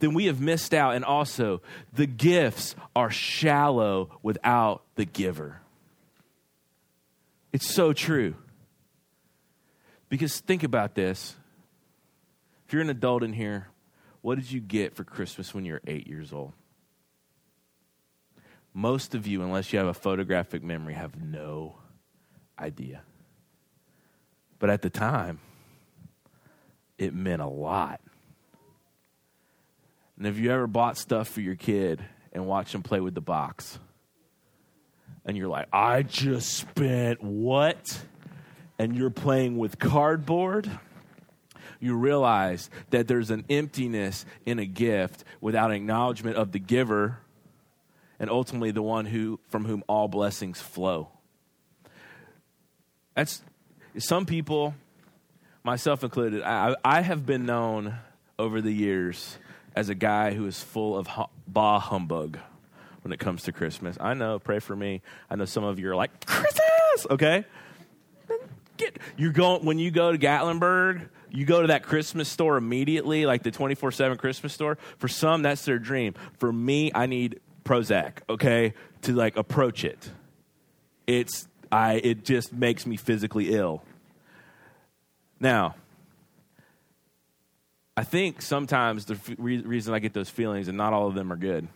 then 0.00 0.12
we 0.12 0.26
have 0.26 0.40
missed 0.40 0.74
out. 0.74 0.94
And 0.94 1.04
also, 1.04 1.62
the 1.92 2.06
gifts 2.06 2.74
are 2.94 3.10
shallow 3.10 4.18
without 4.22 4.82
the 4.96 5.04
giver. 5.04 5.60
It's 7.52 7.72
so 7.72 7.92
true. 7.92 8.34
Because 10.08 10.40
think 10.40 10.62
about 10.62 10.94
this. 10.94 11.36
If 12.66 12.72
you're 12.72 12.82
an 12.82 12.90
adult 12.90 13.22
in 13.22 13.32
here, 13.32 13.68
what 14.24 14.38
did 14.38 14.50
you 14.50 14.58
get 14.58 14.96
for 14.96 15.04
Christmas 15.04 15.52
when 15.52 15.66
you 15.66 15.74
were 15.74 15.82
eight 15.86 16.06
years 16.06 16.32
old? 16.32 16.54
Most 18.72 19.14
of 19.14 19.26
you, 19.26 19.42
unless 19.42 19.70
you 19.70 19.78
have 19.78 19.86
a 19.86 19.92
photographic 19.92 20.62
memory, 20.62 20.94
have 20.94 21.22
no 21.22 21.76
idea. 22.58 23.02
But 24.58 24.70
at 24.70 24.80
the 24.80 24.88
time, 24.88 25.40
it 26.96 27.12
meant 27.12 27.42
a 27.42 27.46
lot. 27.46 28.00
And 30.16 30.24
have 30.24 30.38
you 30.38 30.50
ever 30.52 30.66
bought 30.66 30.96
stuff 30.96 31.28
for 31.28 31.42
your 31.42 31.56
kid 31.56 32.02
and 32.32 32.46
watched 32.46 32.72
them 32.72 32.82
play 32.82 33.00
with 33.00 33.14
the 33.14 33.20
box? 33.20 33.78
And 35.26 35.36
you're 35.36 35.48
like, 35.48 35.68
I 35.70 36.02
just 36.02 36.54
spent 36.54 37.22
what? 37.22 38.00
And 38.78 38.96
you're 38.96 39.10
playing 39.10 39.58
with 39.58 39.78
cardboard? 39.78 40.70
You 41.84 41.96
realize 41.96 42.70
that 42.88 43.08
there's 43.08 43.30
an 43.30 43.44
emptiness 43.50 44.24
in 44.46 44.58
a 44.58 44.64
gift 44.64 45.22
without 45.42 45.70
acknowledgement 45.70 46.38
of 46.38 46.52
the 46.52 46.58
giver 46.58 47.18
and 48.18 48.30
ultimately 48.30 48.70
the 48.70 48.80
one 48.80 49.04
who 49.04 49.38
from 49.50 49.66
whom 49.66 49.84
all 49.86 50.08
blessings 50.08 50.62
flow. 50.62 51.08
That's 53.14 53.42
some 53.98 54.24
people, 54.24 54.74
myself 55.62 56.02
included, 56.02 56.42
I, 56.42 56.74
I 56.82 57.02
have 57.02 57.26
been 57.26 57.44
known 57.44 57.96
over 58.38 58.62
the 58.62 58.72
years 58.72 59.36
as 59.76 59.90
a 59.90 59.94
guy 59.94 60.32
who 60.32 60.46
is 60.46 60.62
full 60.62 60.96
of 60.96 61.06
bah 61.46 61.80
humbug 61.80 62.38
when 63.02 63.12
it 63.12 63.18
comes 63.18 63.42
to 63.42 63.52
Christmas. 63.52 63.98
I 64.00 64.14
know, 64.14 64.38
pray 64.38 64.58
for 64.58 64.74
me. 64.74 65.02
I 65.28 65.36
know 65.36 65.44
some 65.44 65.64
of 65.64 65.78
you 65.78 65.90
are 65.90 65.96
like, 65.96 66.24
Christmas, 66.24 67.06
okay? 67.10 67.44
Get, 68.78 68.98
you're 69.18 69.32
going, 69.32 69.66
when 69.66 69.78
you 69.78 69.90
go 69.90 70.10
to 70.10 70.18
Gatlinburg, 70.18 71.08
you 71.34 71.44
go 71.44 71.62
to 71.62 71.66
that 71.66 71.82
Christmas 71.82 72.28
store 72.28 72.56
immediately, 72.56 73.26
like 73.26 73.42
the 73.42 73.50
24 73.50 73.90
7 73.90 74.16
Christmas 74.18 74.52
store. 74.52 74.78
For 74.98 75.08
some, 75.08 75.42
that's 75.42 75.64
their 75.64 75.80
dream. 75.80 76.14
For 76.38 76.52
me, 76.52 76.92
I 76.94 77.06
need 77.06 77.40
Prozac, 77.64 78.18
okay, 78.28 78.72
to 79.02 79.12
like 79.12 79.36
approach 79.36 79.84
it. 79.84 80.10
It's, 81.08 81.48
I, 81.72 81.94
it 81.94 82.24
just 82.24 82.52
makes 82.52 82.86
me 82.86 82.96
physically 82.96 83.52
ill. 83.52 83.82
Now, 85.40 85.74
I 87.96 88.04
think 88.04 88.40
sometimes 88.40 89.06
the 89.06 89.14
f- 89.14 89.30
re- 89.36 89.58
reason 89.58 89.92
I 89.92 89.98
get 89.98 90.14
those 90.14 90.30
feelings, 90.30 90.68
and 90.68 90.78
not 90.78 90.92
all 90.92 91.08
of 91.08 91.14
them 91.14 91.32
are 91.32 91.36
good, 91.36 91.66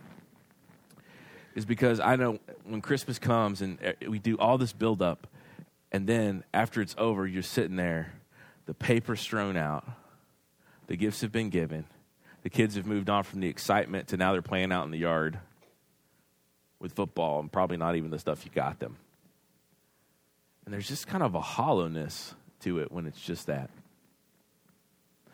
is 1.57 1.65
because 1.65 1.99
I 1.99 2.15
know 2.15 2.39
when 2.65 2.81
Christmas 2.81 3.19
comes 3.19 3.61
and 3.61 3.79
eh, 3.83 3.95
we 4.09 4.21
do 4.21 4.37
all 4.39 4.57
this 4.57 4.73
buildup, 4.73 5.27
and 5.91 6.07
then 6.07 6.45
after 6.55 6.81
it's 6.81 6.95
over, 6.97 7.27
you're 7.27 7.43
sitting 7.43 7.77
there, 7.77 8.13
the 8.69 8.75
paper's 8.75 9.25
thrown 9.25 9.57
out, 9.57 9.89
the 10.89 10.97
gifts 10.97 11.23
have 11.23 11.33
been 11.33 11.49
given, 11.49 11.87
the 12.43 12.51
kids 12.51 12.75
have 12.75 12.85
moved 12.85 13.09
on 13.09 13.25
from 13.25 13.41
the 13.41 13.49
excitement 13.49 14.09
to 14.09 14.19
now 14.19 14.33
they're 14.33 14.43
playing 14.43 14.73
out 14.73 14.85
in 14.85 14.91
the 14.91 14.99
yard 14.99 15.39
with 16.79 16.93
football 16.93 17.41
and 17.41 17.51
probably 17.51 17.79
not 17.79 17.97
even 17.97 18.11
the 18.11 18.19
stuff 18.19 18.45
you 18.45 18.51
got 18.55 18.79
them. 18.79 18.99
And 20.67 20.75
there's 20.75 20.87
just 20.87 21.07
kind 21.07 21.23
of 21.23 21.35
a 21.35 21.41
hollowness 21.41 22.35
to 22.61 22.81
it 22.81 22.93
when 22.93 23.07
it's 23.07 23.19
just 23.19 23.47
that. 23.47 23.71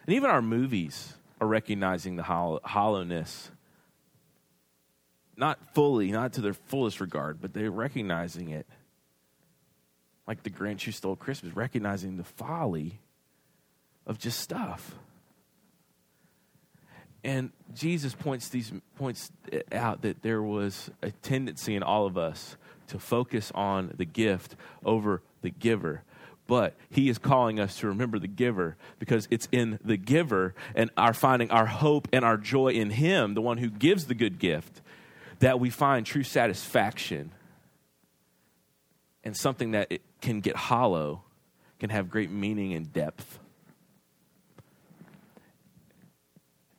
And 0.07 0.15
even 0.15 0.31
our 0.31 0.41
movies 0.41 1.15
are 1.41 1.49
recognizing 1.49 2.15
the 2.15 2.23
hollow, 2.23 2.61
hollowness. 2.63 3.51
Not 5.37 5.59
fully, 5.75 6.13
not 6.13 6.35
to 6.35 6.41
their 6.41 6.55
fullest 6.55 7.01
regard, 7.01 7.41
but 7.41 7.53
they're 7.53 7.73
recognizing 7.73 8.51
it. 8.51 8.69
Like 10.25 10.45
the 10.45 10.51
Grinch 10.51 10.83
who 10.83 10.93
stole 10.93 11.17
Christmas, 11.17 11.57
recognizing 11.57 12.17
the 12.17 12.23
folly 12.23 13.01
of 14.07 14.19
just 14.19 14.41
stuff. 14.41 14.95
And 17.23 17.53
Jesus 17.75 18.15
points 18.15 18.51
these 18.51 18.73
points 18.97 19.33
out 19.73 20.03
that 20.03 20.23
there 20.23 20.43
was 20.43 20.91
a 21.03 21.11
tendency 21.11 21.75
in 21.75 21.83
all 21.83 22.07
of 22.07 22.19
us 22.19 22.57
to 22.89 22.99
focus 22.99 23.51
on 23.55 23.95
the 23.97 24.05
gift 24.05 24.57
over 24.85 25.23
the 25.41 25.49
giver 25.49 26.03
but 26.47 26.75
he 26.91 27.09
is 27.09 27.19
calling 27.19 27.59
us 27.59 27.79
to 27.79 27.87
remember 27.87 28.19
the 28.19 28.29
giver 28.29 28.77
because 28.99 29.27
it's 29.31 29.49
in 29.51 29.79
the 29.83 29.97
giver 29.97 30.55
and 30.75 30.91
our 30.97 31.15
finding 31.15 31.51
our 31.51 31.67
hope 31.67 32.09
and 32.13 32.25
our 32.25 32.37
joy 32.37 32.69
in 32.69 32.91
him, 32.91 33.35
the 33.35 33.41
one 33.41 33.59
who 33.59 33.71
gives 33.71 34.07
the 34.07 34.15
good 34.15 34.39
gift, 34.39 34.83
that 35.39 35.59
we 35.59 35.71
find 35.71 36.05
true 36.05 36.23
satisfaction 36.23 37.33
and 39.23 39.37
something 39.37 39.71
that 39.71 39.91
it 39.91 40.03
can 40.21 40.41
get 40.41 40.57
hollow 40.57 41.23
can 41.79 41.91
have 41.91 42.11
great 42.11 42.31
meaning 42.31 42.75
and 42.75 42.93
depth. 42.93 43.39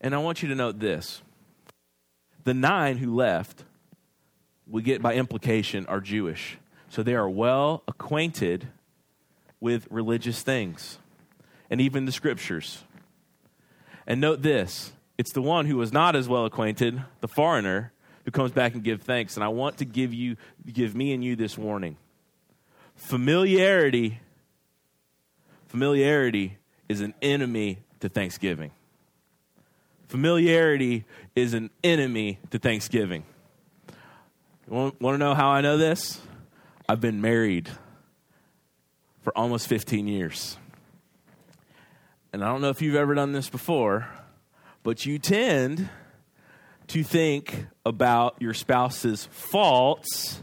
And 0.05 0.13
I 0.13 0.19
want 0.19 0.43
you 0.43 0.49
to 0.49 0.55
note 0.55 0.79
this 0.79 1.23
the 2.43 2.53
nine 2.53 2.97
who 2.97 3.15
left, 3.15 3.63
we 4.67 4.83
get 4.83 5.01
by 5.01 5.15
implication, 5.15 5.87
are 5.87 5.99
Jewish. 5.99 6.59
So 6.89 7.01
they 7.01 7.15
are 7.15 7.27
well 7.27 7.81
acquainted 7.87 8.67
with 9.59 9.87
religious 9.89 10.43
things 10.43 10.99
and 11.71 11.81
even 11.81 12.05
the 12.05 12.11
scriptures. 12.11 12.83
And 14.05 14.21
note 14.21 14.43
this 14.43 14.93
it's 15.17 15.31
the 15.31 15.41
one 15.41 15.65
who 15.65 15.77
was 15.77 15.91
not 15.91 16.15
as 16.15 16.29
well 16.29 16.45
acquainted, 16.45 17.01
the 17.21 17.27
foreigner, 17.27 17.91
who 18.25 18.31
comes 18.31 18.51
back 18.51 18.75
and 18.75 18.83
gives 18.83 19.03
thanks. 19.03 19.35
And 19.35 19.43
I 19.43 19.47
want 19.47 19.77
to 19.79 19.85
give 19.85 20.13
you, 20.13 20.37
give 20.71 20.93
me 20.93 21.13
and 21.13 21.23
you 21.23 21.35
this 21.35 21.57
warning. 21.57 21.97
Familiarity, 22.95 24.19
familiarity 25.67 26.59
is 26.87 27.01
an 27.01 27.15
enemy 27.23 27.79
to 28.01 28.07
thanksgiving. 28.07 28.69
Familiarity 30.15 31.03
is 31.35 31.53
an 31.53 31.69
enemy 31.83 32.39
to 32.49 32.57
thanksgiving. 32.57 33.25
Want 34.65 34.97
to 34.97 35.17
know 35.17 35.33
how 35.33 35.49
I 35.49 35.59
know 35.59 35.75
this? 35.77 36.21
I've 36.87 37.01
been 37.01 37.19
married 37.19 37.69
for 39.23 39.37
almost 39.37 39.67
15 39.67 40.07
years. 40.07 40.57
And 42.31 42.45
I 42.45 42.47
don't 42.47 42.61
know 42.61 42.69
if 42.69 42.81
you've 42.81 42.95
ever 42.95 43.13
done 43.13 43.33
this 43.33 43.49
before, 43.49 44.07
but 44.83 45.05
you 45.05 45.19
tend 45.19 45.89
to 46.87 47.03
think 47.03 47.65
about 47.85 48.37
your 48.39 48.53
spouse's 48.53 49.27
faults 49.33 50.41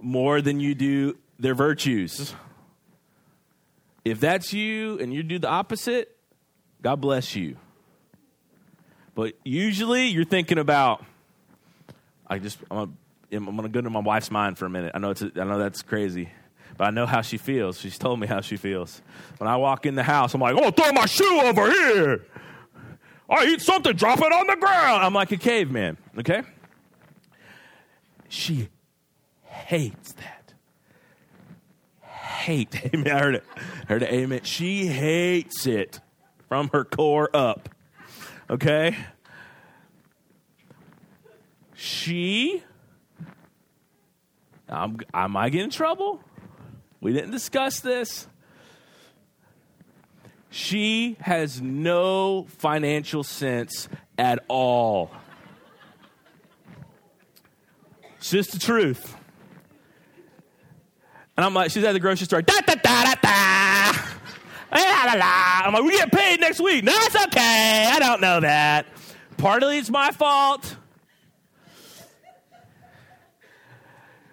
more 0.00 0.40
than 0.40 0.58
you 0.58 0.74
do 0.74 1.16
their 1.38 1.54
virtues. 1.54 2.34
If 4.04 4.18
that's 4.18 4.52
you 4.52 4.98
and 4.98 5.14
you 5.14 5.22
do 5.22 5.38
the 5.38 5.48
opposite, 5.48 6.16
God 6.82 7.00
bless 7.00 7.36
you. 7.36 7.56
But 9.14 9.34
usually 9.44 10.08
you're 10.08 10.24
thinking 10.24 10.58
about, 10.58 11.04
I 12.26 12.38
just, 12.38 12.58
I'm 12.70 12.96
to 13.30 13.68
go 13.68 13.78
into 13.78 13.90
my 13.90 14.00
wife's 14.00 14.30
mind 14.30 14.56
for 14.56 14.66
a 14.66 14.70
minute. 14.70 14.92
I 14.94 14.98
know 14.98 15.10
it's 15.10 15.22
I 15.22 15.44
know 15.44 15.58
that's 15.58 15.82
crazy, 15.82 16.30
but 16.76 16.84
I 16.84 16.90
know 16.90 17.06
how 17.06 17.20
she 17.20 17.36
feels. 17.36 17.78
She's 17.78 17.98
told 17.98 18.18
me 18.18 18.26
how 18.26 18.40
she 18.40 18.56
feels. 18.56 19.02
When 19.38 19.48
I 19.48 19.56
walk 19.56 19.86
in 19.86 19.94
the 19.94 20.02
house, 20.02 20.34
I'm 20.34 20.40
like, 20.40 20.56
"Oh, 20.56 20.70
throw 20.70 20.92
my 20.92 21.06
shoe 21.06 21.40
over 21.42 21.70
here." 21.70 22.24
I 23.28 23.46
eat 23.46 23.60
something, 23.60 23.94
drop 23.94 24.18
it 24.18 24.32
on 24.32 24.46
the 24.46 24.56
ground. 24.56 25.04
I'm 25.04 25.14
like 25.14 25.30
a 25.30 25.36
caveman. 25.36 25.96
Okay. 26.18 26.42
She 28.28 28.68
hates 29.44 30.12
that. 30.14 30.54
Hate. 32.02 32.90
Amen. 32.94 33.12
I 33.12 33.20
heard 33.20 33.34
it. 33.36 33.44
I 33.56 33.86
heard 33.86 34.02
it. 34.02 34.12
Amen. 34.12 34.40
She 34.42 34.86
hates 34.86 35.66
it 35.66 36.00
from 36.50 36.68
her 36.72 36.84
core 36.84 37.30
up. 37.32 37.68
Okay. 38.50 38.96
She 41.76 42.64
I'm, 44.68 44.98
I 45.14 45.28
might 45.28 45.50
get 45.50 45.62
in 45.62 45.70
trouble. 45.70 46.20
We 47.00 47.12
didn't 47.12 47.30
discuss 47.30 47.78
this. 47.78 48.26
She 50.50 51.16
has 51.20 51.62
no 51.62 52.46
financial 52.58 53.22
sense 53.22 53.88
at 54.18 54.44
all. 54.48 55.12
It's 58.18 58.30
just 58.30 58.50
the 58.52 58.58
truth. 58.58 59.16
And 61.36 61.46
I'm 61.46 61.54
like, 61.54 61.70
she's 61.70 61.84
at 61.84 61.92
the 61.92 62.00
grocery 62.00 62.26
store. 62.26 62.42
Da 62.42 62.60
da 62.66 62.74
da. 62.74 63.09
La, 65.06 65.14
la. 65.14 65.62
I'm 65.66 65.72
like, 65.72 65.84
we 65.84 65.92
get 65.92 66.12
paid 66.12 66.40
next 66.40 66.60
week. 66.60 66.84
No, 66.84 66.92
it's 66.94 67.16
okay. 67.16 67.88
I 67.90 67.98
don't 67.98 68.20
know 68.20 68.40
that. 68.40 68.86
Partly 69.36 69.78
it's 69.78 69.90
my 69.90 70.10
fault. 70.10 70.76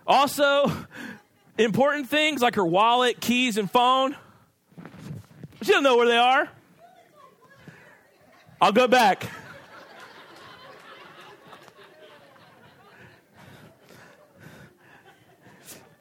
Also, 0.06 0.72
important 1.58 2.10
things 2.10 2.42
like 2.42 2.56
her 2.56 2.66
wallet, 2.66 3.20
keys, 3.20 3.58
and 3.58 3.70
phone. 3.70 4.16
She 5.62 5.72
don't 5.72 5.84
know 5.84 5.98
where 5.98 6.08
they 6.08 6.18
are. 6.18 6.50
I'll 8.62 8.72
go 8.72 8.88
back. 8.88 9.28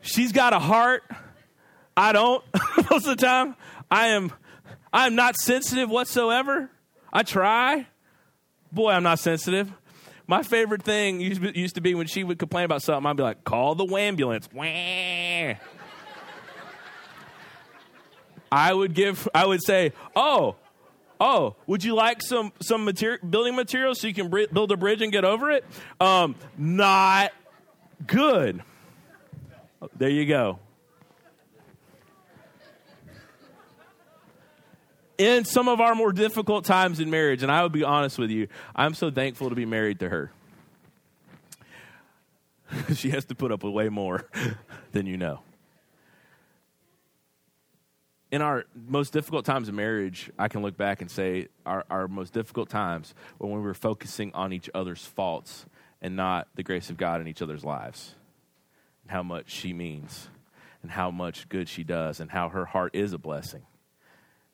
She's 0.03 0.33
got 0.33 0.53
a 0.53 0.59
heart. 0.59 1.03
I 1.97 2.13
don't 2.13 2.45
most 2.91 3.07
of 3.07 3.17
the 3.17 3.27
time. 3.27 3.57
I 3.91 4.09
am 4.09 4.33
I 4.97 5.07
am 5.07 5.15
not 5.15 5.37
sensitive 5.37 5.91
whatsoever. 5.91 6.71
I 7.13 7.23
try. 7.23 7.87
Boy, 8.73 8.93
I'm 8.93 9.03
not 9.03 9.19
sensitive. 9.19 9.71
My 10.27 10.43
favorite 10.43 10.83
thing 10.83 11.21
used 11.21 11.75
to 11.75 11.83
be 11.83 11.95
when 11.95 12.07
she 12.07 12.25
would 12.25 12.39
complain 12.39 12.65
about 12.65 12.81
something, 12.81 13.07
I'd 13.07 13.15
be 13.15 13.23
like, 13.23 13.45
call 13.45 13.75
the 13.75 13.85
ambulance. 13.95 14.49
I 18.51 18.73
would 18.73 18.95
give 18.95 19.29
I 19.35 19.45
would 19.45 19.63
say, 19.63 19.93
"Oh, 20.15 20.57
oh, 21.21 21.57
would 21.67 21.85
you 21.85 21.95
like 21.95 22.23
some 22.23 22.53
some 22.63 22.91
building 23.29 23.55
materials 23.55 24.01
so 24.01 24.07
you 24.07 24.15
can 24.15 24.31
build 24.31 24.73
a 24.73 24.79
bridge 24.79 25.03
and 25.03 25.13
get 25.13 25.27
over 25.27 25.51
it?" 25.51 25.67
Um, 26.01 26.37
not 26.57 27.33
good. 28.07 28.63
There 29.95 30.09
you 30.09 30.25
go. 30.25 30.59
In 35.19 35.45
some 35.45 35.69
of 35.69 35.81
our 35.81 35.95
more 35.95 36.13
difficult 36.13 36.65
times 36.65 37.01
in 37.01 37.11
marriage, 37.11 37.43
and 37.43 37.51
I 37.51 37.63
would 37.63 37.73
be 37.73 37.85
honest 37.85 38.19
with 38.19 38.31
you, 38.31 38.49
I'm 38.75 38.95
so 38.95 39.11
thankful 39.11 39.49
to 39.49 39.55
be 39.55 39.67
married 39.67 40.01
to 40.01 40.09
her. 40.09 40.31
she 42.95 43.11
has 43.11 43.25
to 43.27 43.35
put 43.35 43.53
up 43.53 43.63
with 43.63 43.73
way 43.73 43.89
more 43.89 44.29
than 44.93 45.07
you 45.07 45.17
know. 45.17 45.41
In 48.33 48.43
our 48.43 48.65
most 48.75 49.13
difficult 49.13 49.45
times 49.45 49.69
of 49.69 49.75
marriage, 49.75 50.31
I 50.39 50.49
can 50.49 50.63
look 50.63 50.77
back 50.77 51.01
and 51.01 51.11
say 51.11 51.47
our, 51.65 51.85
our 51.89 52.09
most 52.09 52.33
difficult 52.33 52.69
times 52.69 53.15
were 53.39 53.47
when 53.47 53.59
we 53.59 53.65
were 53.65 53.75
focusing 53.75 54.33
on 54.35 54.53
each 54.53 54.69
other's 54.75 55.05
faults 55.05 55.65
and 56.03 56.17
not 56.17 56.49
the 56.57 56.63
grace 56.63 56.91
of 56.91 56.97
God 56.97 57.21
in 57.21 57.29
each 57.29 57.41
other's 57.41 57.65
lives. 57.65 58.15
And 59.05 59.13
how 59.13 59.23
much 59.23 59.51
she 59.51 59.73
means, 59.73 60.29
and 60.83 60.91
how 60.91 61.13
much 61.13 61.49
good 61.49 61.69
she 61.69 61.85
does, 61.85 62.19
and 62.19 62.31
how 62.31 62.49
her 62.49 62.65
heart 62.65 62.95
is 62.95 63.13
a 63.13 63.19
blessing 63.19 63.63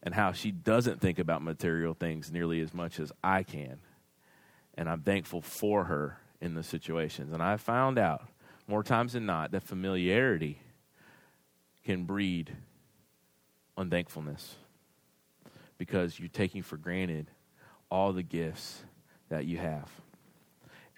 and 0.02 0.14
how 0.14 0.32
she 0.32 0.50
doesn't 0.50 1.00
think 1.00 1.18
about 1.18 1.42
material 1.42 1.94
things 1.94 2.32
nearly 2.32 2.60
as 2.60 2.74
much 2.74 2.98
as 2.98 3.12
I 3.22 3.42
can. 3.42 3.78
And 4.74 4.88
I'm 4.88 5.02
thankful 5.02 5.42
for 5.42 5.84
her 5.84 6.18
in 6.40 6.54
the 6.54 6.62
situations. 6.62 7.32
And 7.32 7.42
I 7.42 7.56
found 7.56 7.98
out 7.98 8.26
more 8.66 8.82
times 8.82 9.12
than 9.12 9.26
not 9.26 9.52
that 9.52 9.62
familiarity 9.62 10.58
can 11.84 12.04
breed 12.04 12.56
unthankfulness 13.76 14.56
because 15.78 16.18
you're 16.18 16.28
taking 16.28 16.62
for 16.62 16.76
granted 16.76 17.28
all 17.90 18.12
the 18.12 18.22
gifts 18.22 18.82
that 19.28 19.44
you 19.44 19.58
have. 19.58 19.90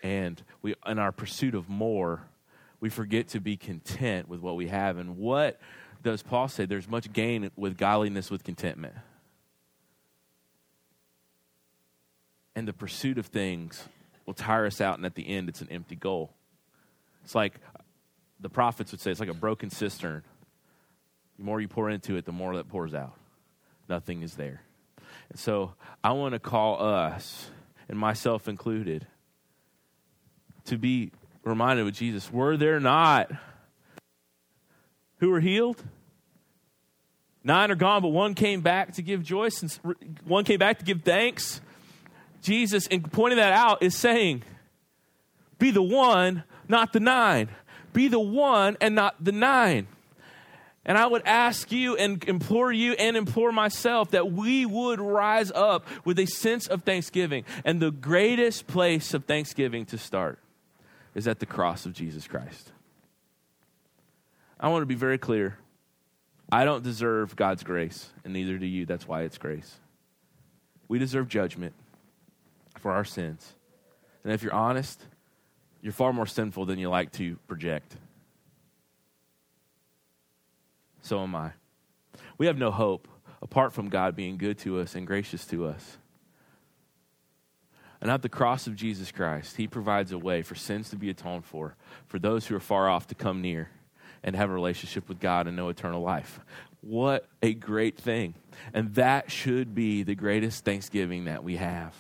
And 0.02 0.42
we 0.60 0.74
in 0.86 0.98
our 0.98 1.12
pursuit 1.12 1.54
of 1.54 1.68
more, 1.68 2.22
we 2.80 2.90
forget 2.90 3.28
to 3.28 3.40
be 3.40 3.56
content 3.56 4.28
with 4.28 4.40
what 4.40 4.56
we 4.56 4.68
have. 4.68 4.98
And 4.98 5.16
what 5.16 5.58
does 6.04 6.22
Paul 6.22 6.46
say? 6.46 6.66
There's 6.66 6.88
much 6.88 7.12
gain 7.12 7.50
with 7.56 7.76
godliness 7.76 8.30
with 8.30 8.44
contentment. 8.44 8.94
And 12.54 12.68
the 12.68 12.72
pursuit 12.72 13.18
of 13.18 13.26
things 13.26 13.88
will 14.26 14.34
tire 14.34 14.66
us 14.66 14.80
out, 14.80 14.96
and 14.96 15.04
at 15.04 15.16
the 15.16 15.26
end, 15.26 15.48
it's 15.48 15.60
an 15.60 15.68
empty 15.70 15.96
goal. 15.96 16.32
It's 17.24 17.34
like 17.34 17.54
the 18.38 18.48
prophets 18.48 18.92
would 18.92 19.00
say, 19.00 19.10
it's 19.10 19.18
like 19.18 19.28
a 19.28 19.34
broken 19.34 19.70
cistern. 19.70 20.22
The 21.38 21.44
more 21.44 21.60
you 21.60 21.68
pour 21.68 21.90
into 21.90 22.16
it, 22.16 22.26
the 22.26 22.32
more 22.32 22.54
that 22.56 22.68
pours 22.68 22.94
out. 22.94 23.14
Nothing 23.88 24.22
is 24.22 24.34
there. 24.34 24.62
And 25.30 25.38
so 25.38 25.74
I 26.02 26.12
want 26.12 26.34
to 26.34 26.38
call 26.38 26.80
us, 26.80 27.50
and 27.88 27.98
myself 27.98 28.46
included, 28.46 29.06
to 30.66 30.78
be 30.78 31.12
reminded 31.42 31.86
of 31.86 31.92
Jesus. 31.92 32.30
Were 32.30 32.56
there 32.56 32.78
not 32.78 33.30
who 35.18 35.30
were 35.30 35.40
healed? 35.40 35.82
Nine 37.44 37.70
are 37.70 37.76
gone, 37.76 38.00
but 38.00 38.08
one 38.08 38.34
came 38.34 38.62
back 38.62 38.94
to 38.94 39.02
give 39.02 39.22
joy, 39.22 39.50
since 39.50 39.78
one 40.24 40.44
came 40.44 40.58
back 40.58 40.78
to 40.78 40.84
give 40.84 41.02
thanks. 41.02 41.60
Jesus, 42.40 42.86
in 42.86 43.02
pointing 43.02 43.36
that 43.36 43.52
out, 43.52 43.82
is 43.82 43.94
saying, 43.94 44.42
be 45.58 45.70
the 45.70 45.82
one, 45.82 46.44
not 46.68 46.92
the 46.92 47.00
nine. 47.00 47.48
Be 47.92 48.08
the 48.08 48.18
one 48.18 48.76
and 48.80 48.94
not 48.94 49.22
the 49.22 49.32
nine. 49.32 49.86
And 50.86 50.98
I 50.98 51.06
would 51.06 51.22
ask 51.26 51.70
you 51.72 51.96
and 51.96 52.22
implore 52.24 52.72
you 52.72 52.92
and 52.94 53.16
implore 53.16 53.52
myself 53.52 54.10
that 54.10 54.32
we 54.32 54.66
would 54.66 55.00
rise 55.00 55.50
up 55.54 55.86
with 56.04 56.18
a 56.18 56.26
sense 56.26 56.66
of 56.66 56.82
thanksgiving. 56.82 57.44
And 57.64 57.80
the 57.80 57.90
greatest 57.90 58.66
place 58.66 59.14
of 59.14 59.24
thanksgiving 59.24 59.86
to 59.86 59.98
start 59.98 60.38
is 61.14 61.28
at 61.28 61.38
the 61.38 61.46
cross 61.46 61.86
of 61.86 61.92
Jesus 61.94 62.26
Christ. 62.26 62.72
I 64.58 64.68
want 64.68 64.82
to 64.82 64.86
be 64.86 64.94
very 64.94 65.18
clear. 65.18 65.58
I 66.50 66.64
don't 66.64 66.82
deserve 66.82 67.36
God's 67.36 67.62
grace, 67.62 68.10
and 68.24 68.32
neither 68.32 68.58
do 68.58 68.66
you. 68.66 68.86
That's 68.86 69.08
why 69.08 69.22
it's 69.22 69.38
grace. 69.38 69.76
We 70.88 70.98
deserve 70.98 71.28
judgment 71.28 71.74
for 72.78 72.92
our 72.92 73.04
sins. 73.04 73.54
And 74.22 74.32
if 74.32 74.42
you're 74.42 74.54
honest, 74.54 75.02
you're 75.80 75.92
far 75.92 76.12
more 76.12 76.26
sinful 76.26 76.66
than 76.66 76.78
you 76.78 76.88
like 76.88 77.12
to 77.12 77.36
project. 77.46 77.96
So 81.02 81.20
am 81.22 81.34
I. 81.34 81.52
We 82.38 82.46
have 82.46 82.58
no 82.58 82.70
hope 82.70 83.08
apart 83.42 83.72
from 83.72 83.88
God 83.88 84.16
being 84.16 84.38
good 84.38 84.58
to 84.60 84.80
us 84.80 84.94
and 84.94 85.06
gracious 85.06 85.46
to 85.46 85.66
us. 85.66 85.98
And 88.00 88.10
at 88.10 88.22
the 88.22 88.28
cross 88.28 88.66
of 88.66 88.76
Jesus 88.76 89.10
Christ, 89.10 89.56
He 89.56 89.66
provides 89.66 90.12
a 90.12 90.18
way 90.18 90.42
for 90.42 90.54
sins 90.54 90.90
to 90.90 90.96
be 90.96 91.10
atoned 91.10 91.44
for, 91.44 91.76
for 92.06 92.18
those 92.18 92.46
who 92.46 92.56
are 92.56 92.60
far 92.60 92.88
off 92.88 93.06
to 93.08 93.14
come 93.14 93.40
near 93.40 93.70
and 94.24 94.34
have 94.34 94.50
a 94.50 94.52
relationship 94.52 95.08
with 95.08 95.20
God 95.20 95.46
and 95.46 95.56
know 95.56 95.68
eternal 95.68 96.02
life. 96.02 96.40
What 96.80 97.26
a 97.42 97.54
great 97.54 97.96
thing. 97.96 98.34
And 98.72 98.94
that 98.96 99.30
should 99.30 99.74
be 99.74 100.02
the 100.02 100.16
greatest 100.16 100.64
thanksgiving 100.64 101.26
that 101.26 101.44
we 101.44 101.56
have 101.56 101.94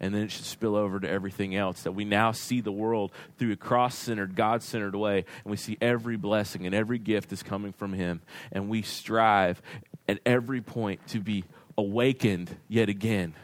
and 0.00 0.14
then 0.14 0.22
it 0.22 0.30
should 0.30 0.44
spill 0.44 0.76
over 0.76 1.00
to 1.00 1.08
everything 1.08 1.56
else. 1.56 1.82
That 1.84 1.92
we 1.92 2.04
now 2.04 2.32
see 2.32 2.60
the 2.60 2.70
world 2.70 3.10
through 3.38 3.52
a 3.52 3.56
cross 3.56 3.94
centered, 3.94 4.36
God 4.36 4.62
centered 4.62 4.94
way, 4.94 5.24
and 5.44 5.50
we 5.50 5.56
see 5.56 5.78
every 5.80 6.16
blessing 6.16 6.66
and 6.66 6.74
every 6.74 6.98
gift 6.98 7.32
is 7.32 7.42
coming 7.42 7.72
from 7.72 7.94
Him. 7.94 8.20
And 8.52 8.68
we 8.68 8.82
strive 8.82 9.62
at 10.08 10.20
every 10.26 10.60
point 10.60 11.06
to 11.08 11.20
be 11.20 11.44
awakened 11.78 12.54
yet 12.68 12.90
again 12.90 13.34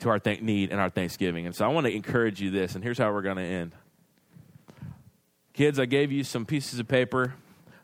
to 0.00 0.08
our 0.08 0.18
th- 0.18 0.42
need 0.42 0.72
and 0.72 0.80
our 0.80 0.90
thanksgiving. 0.90 1.46
And 1.46 1.54
so 1.54 1.64
I 1.64 1.68
want 1.68 1.86
to 1.86 1.94
encourage 1.94 2.40
you 2.40 2.50
this, 2.50 2.74
and 2.74 2.84
here's 2.84 2.98
how 2.98 3.12
we're 3.12 3.22
going 3.22 3.36
to 3.36 3.42
end. 3.42 3.72
Kids, 5.60 5.78
I 5.78 5.84
gave 5.84 6.10
you 6.10 6.24
some 6.24 6.46
pieces 6.46 6.78
of 6.78 6.88
paper. 6.88 7.34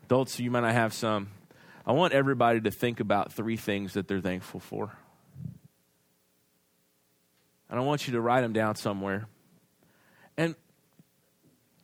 Adults, 0.05 0.39
you 0.39 0.49
might 0.49 0.61
not 0.61 0.73
have 0.73 0.95
some. 0.95 1.29
I 1.85 1.91
want 1.91 2.11
everybody 2.11 2.59
to 2.61 2.71
think 2.71 2.99
about 2.99 3.33
three 3.33 3.55
things 3.55 3.93
that 3.93 4.07
they're 4.07 4.19
thankful 4.19 4.59
for. 4.59 4.97
And 7.69 7.79
I 7.79 7.83
want 7.83 8.07
you 8.07 8.13
to 8.13 8.19
write 8.19 8.41
them 8.41 8.51
down 8.51 8.77
somewhere. 8.77 9.27
And 10.37 10.55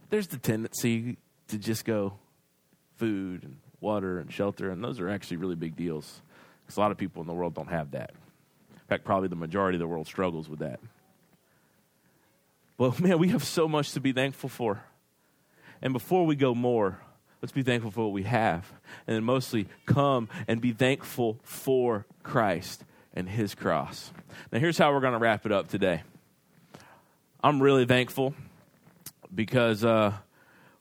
there's 0.09 0.25
the 0.25 0.39
tendency 0.39 1.17
to 1.49 1.59
just 1.59 1.85
go 1.85 2.13
food 2.97 3.43
and 3.43 3.57
water 3.79 4.17
and 4.17 4.33
shelter, 4.33 4.71
and 4.71 4.83
those 4.83 4.99
are 4.99 5.09
actually 5.09 5.37
really 5.37 5.55
big 5.55 5.75
deals 5.75 6.23
because 6.65 6.75
a 6.75 6.79
lot 6.79 6.89
of 6.89 6.97
people 6.97 7.21
in 7.21 7.27
the 7.27 7.35
world 7.35 7.53
don't 7.53 7.69
have 7.69 7.91
that. 7.91 8.09
In 8.71 8.87
fact, 8.87 9.05
probably 9.05 9.27
the 9.27 9.35
majority 9.35 9.75
of 9.75 9.79
the 9.79 9.87
world 9.87 10.07
struggles 10.07 10.49
with 10.49 10.57
that. 10.57 10.79
But 12.79 12.99
man, 12.99 13.19
we 13.19 13.27
have 13.27 13.43
so 13.43 13.67
much 13.67 13.91
to 13.91 13.99
be 13.99 14.11
thankful 14.11 14.49
for. 14.49 14.81
And 15.83 15.91
before 15.91 16.25
we 16.25 16.37
go 16.37 16.55
more, 16.55 16.97
let's 17.41 17.51
be 17.51 17.61
thankful 17.61 17.91
for 17.91 18.05
what 18.05 18.13
we 18.13 18.23
have. 18.23 18.71
And 19.05 19.17
then 19.17 19.23
mostly 19.25 19.67
come 19.85 20.29
and 20.47 20.61
be 20.61 20.71
thankful 20.71 21.39
for 21.43 22.05
Christ 22.23 22.85
and 23.13 23.27
his 23.27 23.53
cross. 23.53 24.13
Now, 24.49 24.59
here's 24.59 24.77
how 24.77 24.93
we're 24.93 25.01
going 25.01 25.11
to 25.11 25.19
wrap 25.19 25.45
it 25.45 25.51
up 25.51 25.67
today. 25.67 26.03
I'm 27.43 27.61
really 27.61 27.85
thankful 27.85 28.33
because 29.35 29.83
uh, 29.83 30.13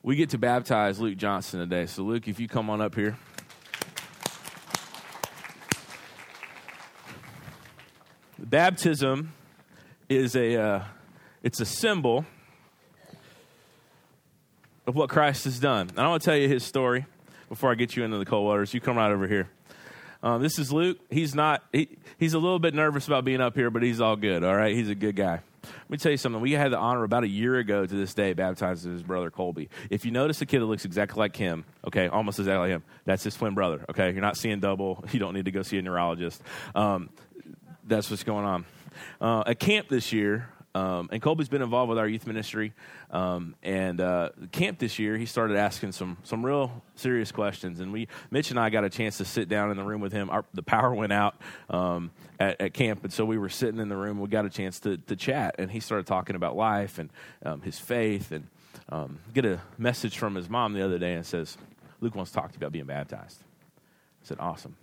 we 0.05 0.15
get 0.15 0.31
to 0.31 0.39
baptize 0.39 1.01
Luke 1.01 1.17
Johnson 1.17 1.59
today. 1.59 1.87
So, 1.87 2.05
Luke, 2.05 2.29
if 2.29 2.39
you 2.39 2.47
come 2.47 2.71
on 2.71 2.81
up 2.81 2.95
here. 2.95 3.19
Baptism 8.39 9.33
is 10.09 10.37
a 10.37 10.61
uh, 10.61 10.85
it's 11.43 11.61
a 11.61 11.65
symbol 11.65 12.25
of 14.87 14.95
what 14.95 15.09
Christ 15.09 15.45
has 15.45 15.59
done. 15.59 15.89
And 15.91 15.99
I 15.99 16.09
want 16.09 16.23
to 16.23 16.27
tell 16.27 16.37
you 16.37 16.49
his 16.49 16.65
story 16.65 17.07
before 17.49 17.71
I 17.71 17.75
get 17.75 17.97
you 17.97 18.05
into 18.05 18.19
the 18.19 18.25
cold 18.25 18.45
waters. 18.45 18.75
You 18.75 18.81
come 18.81 18.97
right 18.97 19.11
over 19.11 19.27
here. 19.27 19.49
Um, 20.23 20.41
this 20.41 20.59
is 20.59 20.73
Luke. 20.73 20.99
He's 21.11 21.35
not. 21.35 21.65
He, 21.73 21.99
he's 22.19 22.35
a 22.35 22.39
little 22.39 22.61
bit 22.61 22.75
nervous 22.75 23.07
about 23.09 23.25
being 23.25 23.41
up 23.41 23.57
here, 23.57 23.71
but 23.71 23.83
he's 23.83 24.01
all 24.01 24.17
good. 24.17 24.45
All 24.45 24.55
right, 24.55 24.75
he's 24.75 24.89
a 24.89 24.95
good 24.95 25.17
guy. 25.17 25.41
Let 25.65 25.91
me 25.91 25.97
tell 25.97 26.11
you 26.11 26.19
something. 26.19 26.41
We 26.41 26.53
had 26.53 26.73
the 26.73 26.79
honor 26.79 27.05
about 27.05 27.25
a 27.25 27.29
year 27.29 27.59
ago 27.59 27.87
to 27.87 27.95
this 27.95 28.15
day 28.15 28.33
baptizing 28.33 28.93
his 28.93 29.03
brother 29.03 29.31
Colby. 29.31 29.69
If 29.91 30.05
you 30.05 30.11
notice 30.11 30.41
a 30.41 30.47
kid 30.47 30.61
that 30.61 30.67
looks 30.67 30.85
exactly 30.85 31.21
like 31.21 31.37
him, 31.37 31.65
okay, 31.87 32.09
almost 32.09 32.39
exactly 32.39 32.69
like 32.69 32.71
him, 32.71 32.85
that's 33.05 33.23
his 33.25 33.35
twin 33.35 33.55
brother. 33.55 33.85
Okay, 33.91 34.11
you're 34.13 34.21
not 34.21 34.37
seeing 34.37 34.61
double. 34.61 35.05
You 35.13 35.19
don't 35.19 35.35
need 35.35 35.45
to 35.45 35.51
go 35.51 35.63
see 35.63 35.79
a 35.79 35.83
neurologist. 35.83 36.41
Um, 36.75 37.11
that's 37.85 38.11
what's 38.11 38.25
going 38.25 38.45
on. 38.45 38.65
Uh, 39.21 39.45
at 39.47 39.59
camp 39.59 39.89
this 39.89 40.13
year, 40.13 40.49
um, 40.75 41.11
and 41.13 41.21
Colby's 41.21 41.51
been 41.51 41.61
involved 41.61 41.91
with 41.91 41.99
our 41.99 42.09
youth 42.09 42.27
ministry. 42.27 42.73
Um, 43.11 43.55
and 43.63 44.01
uh, 44.01 44.31
camp 44.53 44.79
this 44.79 44.99
year, 44.99 45.19
he 45.19 45.27
started 45.27 45.59
asking 45.59 45.93
some 45.93 46.17
some 46.23 46.45
real 46.45 46.83
serious 46.95 47.31
questions. 47.31 47.81
And 47.81 47.93
we, 47.93 48.09
Mitch 48.31 48.51
and 48.51 48.59
I, 48.59 48.71
got 48.71 48.85
a 48.85 48.91
chance 48.91 49.19
to 49.19 49.27
sit 49.27 49.49
down 49.49 49.71
in 49.71 49.77
the 49.77 49.85
room 49.85 50.01
with 50.01 50.13
him. 50.13 50.31
Our, 50.31 50.45
the 50.55 50.63
power 50.63 50.95
went 50.95 51.13
out 51.13 51.37
um, 51.69 52.11
at, 52.41 52.61
at, 52.61 52.73
camp, 52.73 53.05
and 53.05 53.13
so 53.13 53.25
we 53.25 53.37
were 53.37 53.51
sitting 53.51 53.81
in 53.81 53.91
the 53.91 53.97
room. 53.97 54.19
We 54.19 54.29
got 54.29 54.47
a 54.47 54.51
chance 54.51 54.81
to, 54.81 54.97
to 54.97 55.17
chat, 55.17 55.57
and 55.59 55.71
he 55.71 55.81
started 55.81 56.07
talking 56.07 56.37
about 56.37 56.57
life 56.57 56.99
and 56.99 57.11
um, 57.45 57.61
his 57.61 57.79
faith. 57.79 58.33
And 58.33 58.47
um, 58.89 59.19
get 59.35 59.45
a 59.45 59.61
message 59.77 60.17
from 60.17 60.35
his 60.35 60.49
mom 60.49 60.73
the 60.73 60.83
other 60.83 60.99
day 60.99 61.13
and 61.13 61.27
says, 61.27 61.59
"Luke 62.01 62.15
wants 62.15 62.31
to 62.31 62.39
talk 62.39 62.49
to 62.49 62.55
you 62.55 62.59
about 62.59 62.73
being 62.73 62.87
baptized." 62.87 63.43
I 64.23 64.27
said, 64.27 64.39
"Awesome." 64.41 64.77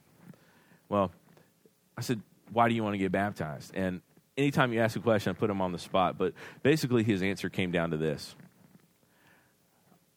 Well, 0.88 1.12
I 1.98 2.02
said, 2.02 2.22
"Why 2.52 2.70
do 2.70 2.76
you 2.76 2.84
want 2.84 2.94
to 2.94 3.00
get 3.00 3.12
baptized?" 3.12 3.74
And 3.74 4.02
anytime 4.40 4.74
you 4.74 4.80
ask 4.80 4.96
a 4.96 5.02
question, 5.02 5.32
I 5.32 5.34
put 5.34 5.50
him 5.50 5.62
on 5.62 5.72
the 5.72 5.80
spot. 5.80 6.18
But 6.18 6.34
basically, 6.64 7.04
his 7.04 7.22
answer 7.22 7.50
came 7.50 7.72
down 7.72 7.92
to 7.92 7.98
this 7.98 8.36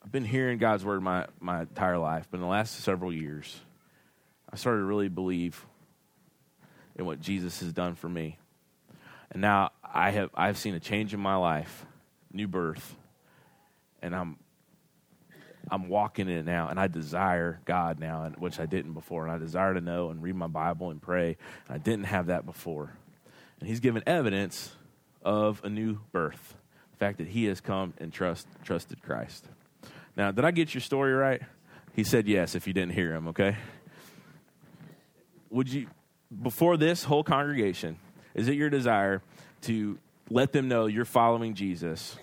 I've 0.02 0.12
been 0.12 0.24
hearing 0.24 0.58
God's 0.58 0.84
word 0.84 1.02
my, 1.02 1.26
my 1.40 1.62
entire 1.62 1.98
life, 1.98 2.26
but 2.30 2.38
in 2.38 2.42
the 2.42 2.48
last 2.48 2.80
several 2.80 3.12
years, 3.12 3.60
I 4.50 4.56
started 4.56 4.80
to 4.80 4.84
really 4.84 5.08
believe 5.08 5.64
in 6.96 7.04
what 7.04 7.20
Jesus 7.20 7.60
has 7.60 7.72
done 7.72 7.94
for 7.94 8.08
me. 8.08 8.38
And 9.30 9.40
now 9.40 9.70
I 9.82 10.10
have 10.10 10.30
I've 10.34 10.58
seen 10.58 10.74
a 10.74 10.80
change 10.80 11.14
in 11.14 11.20
my 11.20 11.36
life, 11.36 11.86
new 12.32 12.48
birth, 12.48 12.96
and 14.02 14.14
I'm 14.14 14.36
I'm 15.70 15.88
walking 15.88 16.28
in 16.28 16.36
it 16.36 16.44
now, 16.44 16.68
and 16.68 16.78
I 16.78 16.88
desire 16.88 17.60
God 17.64 17.98
now, 17.98 18.30
which 18.36 18.60
I 18.60 18.66
didn't 18.66 18.92
before, 18.92 19.24
and 19.24 19.32
I 19.32 19.38
desire 19.38 19.72
to 19.74 19.80
know 19.80 20.10
and 20.10 20.22
read 20.22 20.34
my 20.34 20.48
Bible 20.48 20.90
and 20.90 21.00
pray. 21.00 21.36
And 21.68 21.74
I 21.74 21.78
didn't 21.78 22.04
have 22.04 22.26
that 22.26 22.44
before. 22.44 22.92
And 23.62 23.68
he's 23.68 23.78
given 23.78 24.02
evidence 24.08 24.72
of 25.24 25.60
a 25.62 25.68
new 25.68 26.00
birth, 26.10 26.56
the 26.90 26.96
fact 26.96 27.18
that 27.18 27.28
he 27.28 27.44
has 27.44 27.60
come 27.60 27.94
and 27.98 28.12
trust, 28.12 28.48
trusted 28.64 29.00
Christ. 29.04 29.46
Now, 30.16 30.32
did 30.32 30.44
I 30.44 30.50
get 30.50 30.74
your 30.74 30.80
story 30.80 31.12
right? 31.12 31.40
He 31.94 32.02
said 32.02 32.26
yes 32.26 32.56
if 32.56 32.66
you 32.66 32.72
didn't 32.72 32.94
hear 32.94 33.14
him, 33.14 33.28
okay? 33.28 33.56
Would 35.50 35.72
you, 35.72 35.86
before 36.42 36.76
this 36.76 37.04
whole 37.04 37.22
congregation, 37.22 37.98
is 38.34 38.48
it 38.48 38.54
your 38.54 38.68
desire 38.68 39.22
to 39.60 39.96
let 40.28 40.50
them 40.50 40.66
know 40.66 40.86
you're 40.86 41.04
following 41.04 41.54
Jesus 41.54 42.16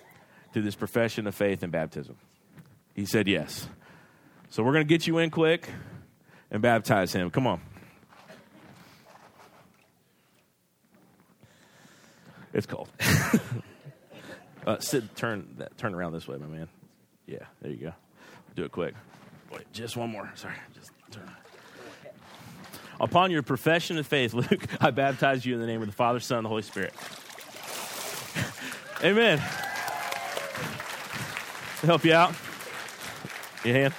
through 0.52 0.64
this 0.64 0.74
profession 0.74 1.26
of 1.26 1.34
faith 1.34 1.62
and 1.62 1.72
baptism? 1.72 2.16
He 2.94 3.06
said 3.06 3.26
yes. 3.26 3.66
So 4.50 4.62
we're 4.62 4.74
going 4.74 4.86
to 4.86 4.94
get 4.94 5.06
you 5.06 5.16
in 5.16 5.30
quick 5.30 5.70
and 6.50 6.60
baptize 6.60 7.14
him. 7.14 7.30
Come 7.30 7.46
on. 7.46 7.62
It's 12.52 12.66
cold. 12.66 12.88
uh, 14.66 14.78
sit, 14.80 15.14
turn 15.16 15.54
that, 15.58 15.76
turn 15.78 15.94
around 15.94 16.12
this 16.12 16.26
way, 16.26 16.36
my 16.36 16.46
man. 16.46 16.68
Yeah, 17.26 17.44
there 17.62 17.70
you 17.70 17.76
go. 17.78 17.92
Do 18.56 18.64
it 18.64 18.72
quick. 18.72 18.94
Wait, 19.52 19.72
just 19.72 19.96
one 19.96 20.10
more. 20.10 20.30
Sorry, 20.34 20.54
just 20.74 20.90
turn. 21.10 21.30
Upon 23.00 23.30
your 23.30 23.42
profession 23.42 23.98
of 23.98 24.06
faith, 24.06 24.34
Luke, 24.34 24.66
I 24.80 24.90
baptize 24.90 25.46
you 25.46 25.54
in 25.54 25.60
the 25.60 25.66
name 25.66 25.80
of 25.80 25.88
the 25.88 25.94
Father, 25.94 26.20
Son, 26.20 26.38
and 26.38 26.44
the 26.44 26.48
Holy 26.48 26.62
Spirit. 26.62 26.92
Amen. 29.04 29.38
Help 31.82 32.04
you 32.04 32.12
out. 32.12 32.34
Your 33.64 33.74
hand. 33.74 33.94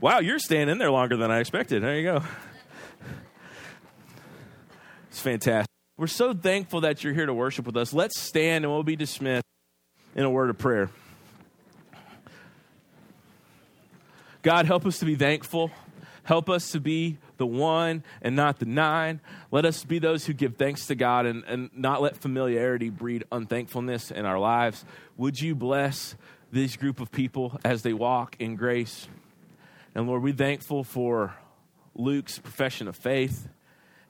Wow, 0.00 0.18
you're 0.18 0.38
staying 0.38 0.68
in 0.68 0.78
there 0.78 0.90
longer 0.90 1.16
than 1.16 1.30
I 1.30 1.38
expected. 1.38 1.82
There 1.82 1.96
you 1.96 2.02
go. 2.04 2.22
Fantastic. 5.22 5.70
We're 5.96 6.08
so 6.08 6.34
thankful 6.34 6.80
that 6.80 7.04
you're 7.04 7.12
here 7.12 7.26
to 7.26 7.34
worship 7.34 7.64
with 7.64 7.76
us. 7.76 7.94
Let's 7.94 8.18
stand 8.18 8.64
and 8.64 8.72
we'll 8.72 8.82
be 8.82 8.96
dismissed 8.96 9.44
in 10.16 10.24
a 10.24 10.30
word 10.30 10.50
of 10.50 10.58
prayer. 10.58 10.90
God, 14.42 14.66
help 14.66 14.84
us 14.84 14.98
to 14.98 15.04
be 15.04 15.14
thankful. 15.14 15.70
Help 16.24 16.50
us 16.50 16.72
to 16.72 16.80
be 16.80 17.18
the 17.36 17.46
one 17.46 18.02
and 18.20 18.34
not 18.34 18.58
the 18.58 18.66
nine. 18.66 19.20
Let 19.52 19.64
us 19.64 19.84
be 19.84 20.00
those 20.00 20.26
who 20.26 20.32
give 20.32 20.56
thanks 20.56 20.88
to 20.88 20.96
God 20.96 21.24
and, 21.26 21.44
and 21.44 21.70
not 21.72 22.02
let 22.02 22.16
familiarity 22.16 22.90
breed 22.90 23.22
unthankfulness 23.30 24.10
in 24.10 24.26
our 24.26 24.40
lives. 24.40 24.84
Would 25.16 25.40
you 25.40 25.54
bless 25.54 26.16
this 26.50 26.74
group 26.74 26.98
of 26.98 27.12
people 27.12 27.60
as 27.64 27.82
they 27.82 27.92
walk 27.92 28.34
in 28.40 28.56
grace? 28.56 29.06
And 29.94 30.08
Lord, 30.08 30.24
we're 30.24 30.32
thankful 30.32 30.82
for 30.82 31.36
Luke's 31.94 32.40
profession 32.40 32.88
of 32.88 32.96
faith. 32.96 33.46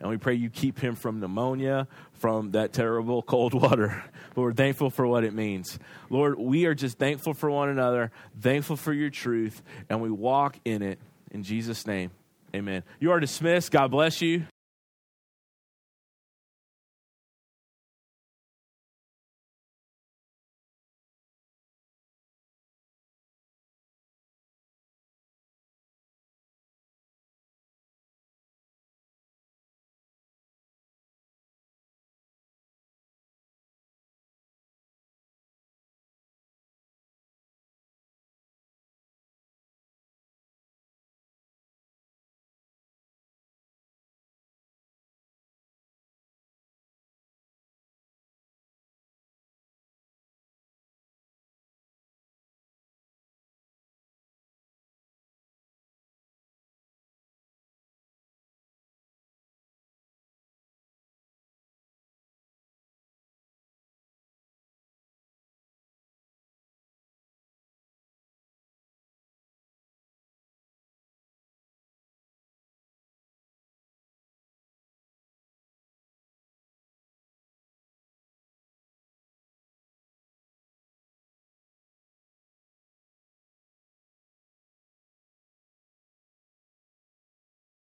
And 0.03 0.11
we 0.11 0.17
pray 0.17 0.35
you 0.35 0.51
keep 0.51 0.81
him 0.81 0.97
from 0.97 1.21
pneumonia, 1.21 1.87
from 2.15 2.51
that 2.51 2.73
terrible 2.73 3.23
cold 3.33 3.55
water. 3.55 4.05
But 4.35 4.43
we're 4.43 4.53
thankful 4.53 4.91
for 4.91 5.07
what 5.07 5.23
it 5.23 5.33
means. 5.33 5.79
Lord, 6.11 6.38
we 6.38 6.67
are 6.67 6.75
just 6.75 6.99
thankful 6.99 7.35
for 7.35 7.49
one 7.49 7.69
another, 7.69 8.11
thankful 8.41 8.77
for 8.77 8.93
your 8.93 9.11
truth, 9.11 9.62
and 9.88 10.03
we 10.03 10.11
walk 10.11 10.59
in 10.65 10.83
it. 10.83 10.99
In 11.31 11.45
Jesus' 11.45 11.87
name, 11.87 12.11
amen. 12.55 12.83
You 12.99 13.12
are 13.12 13.21
dismissed. 13.21 13.71
God 13.71 13.93
bless 13.93 14.21
you. 14.21 14.45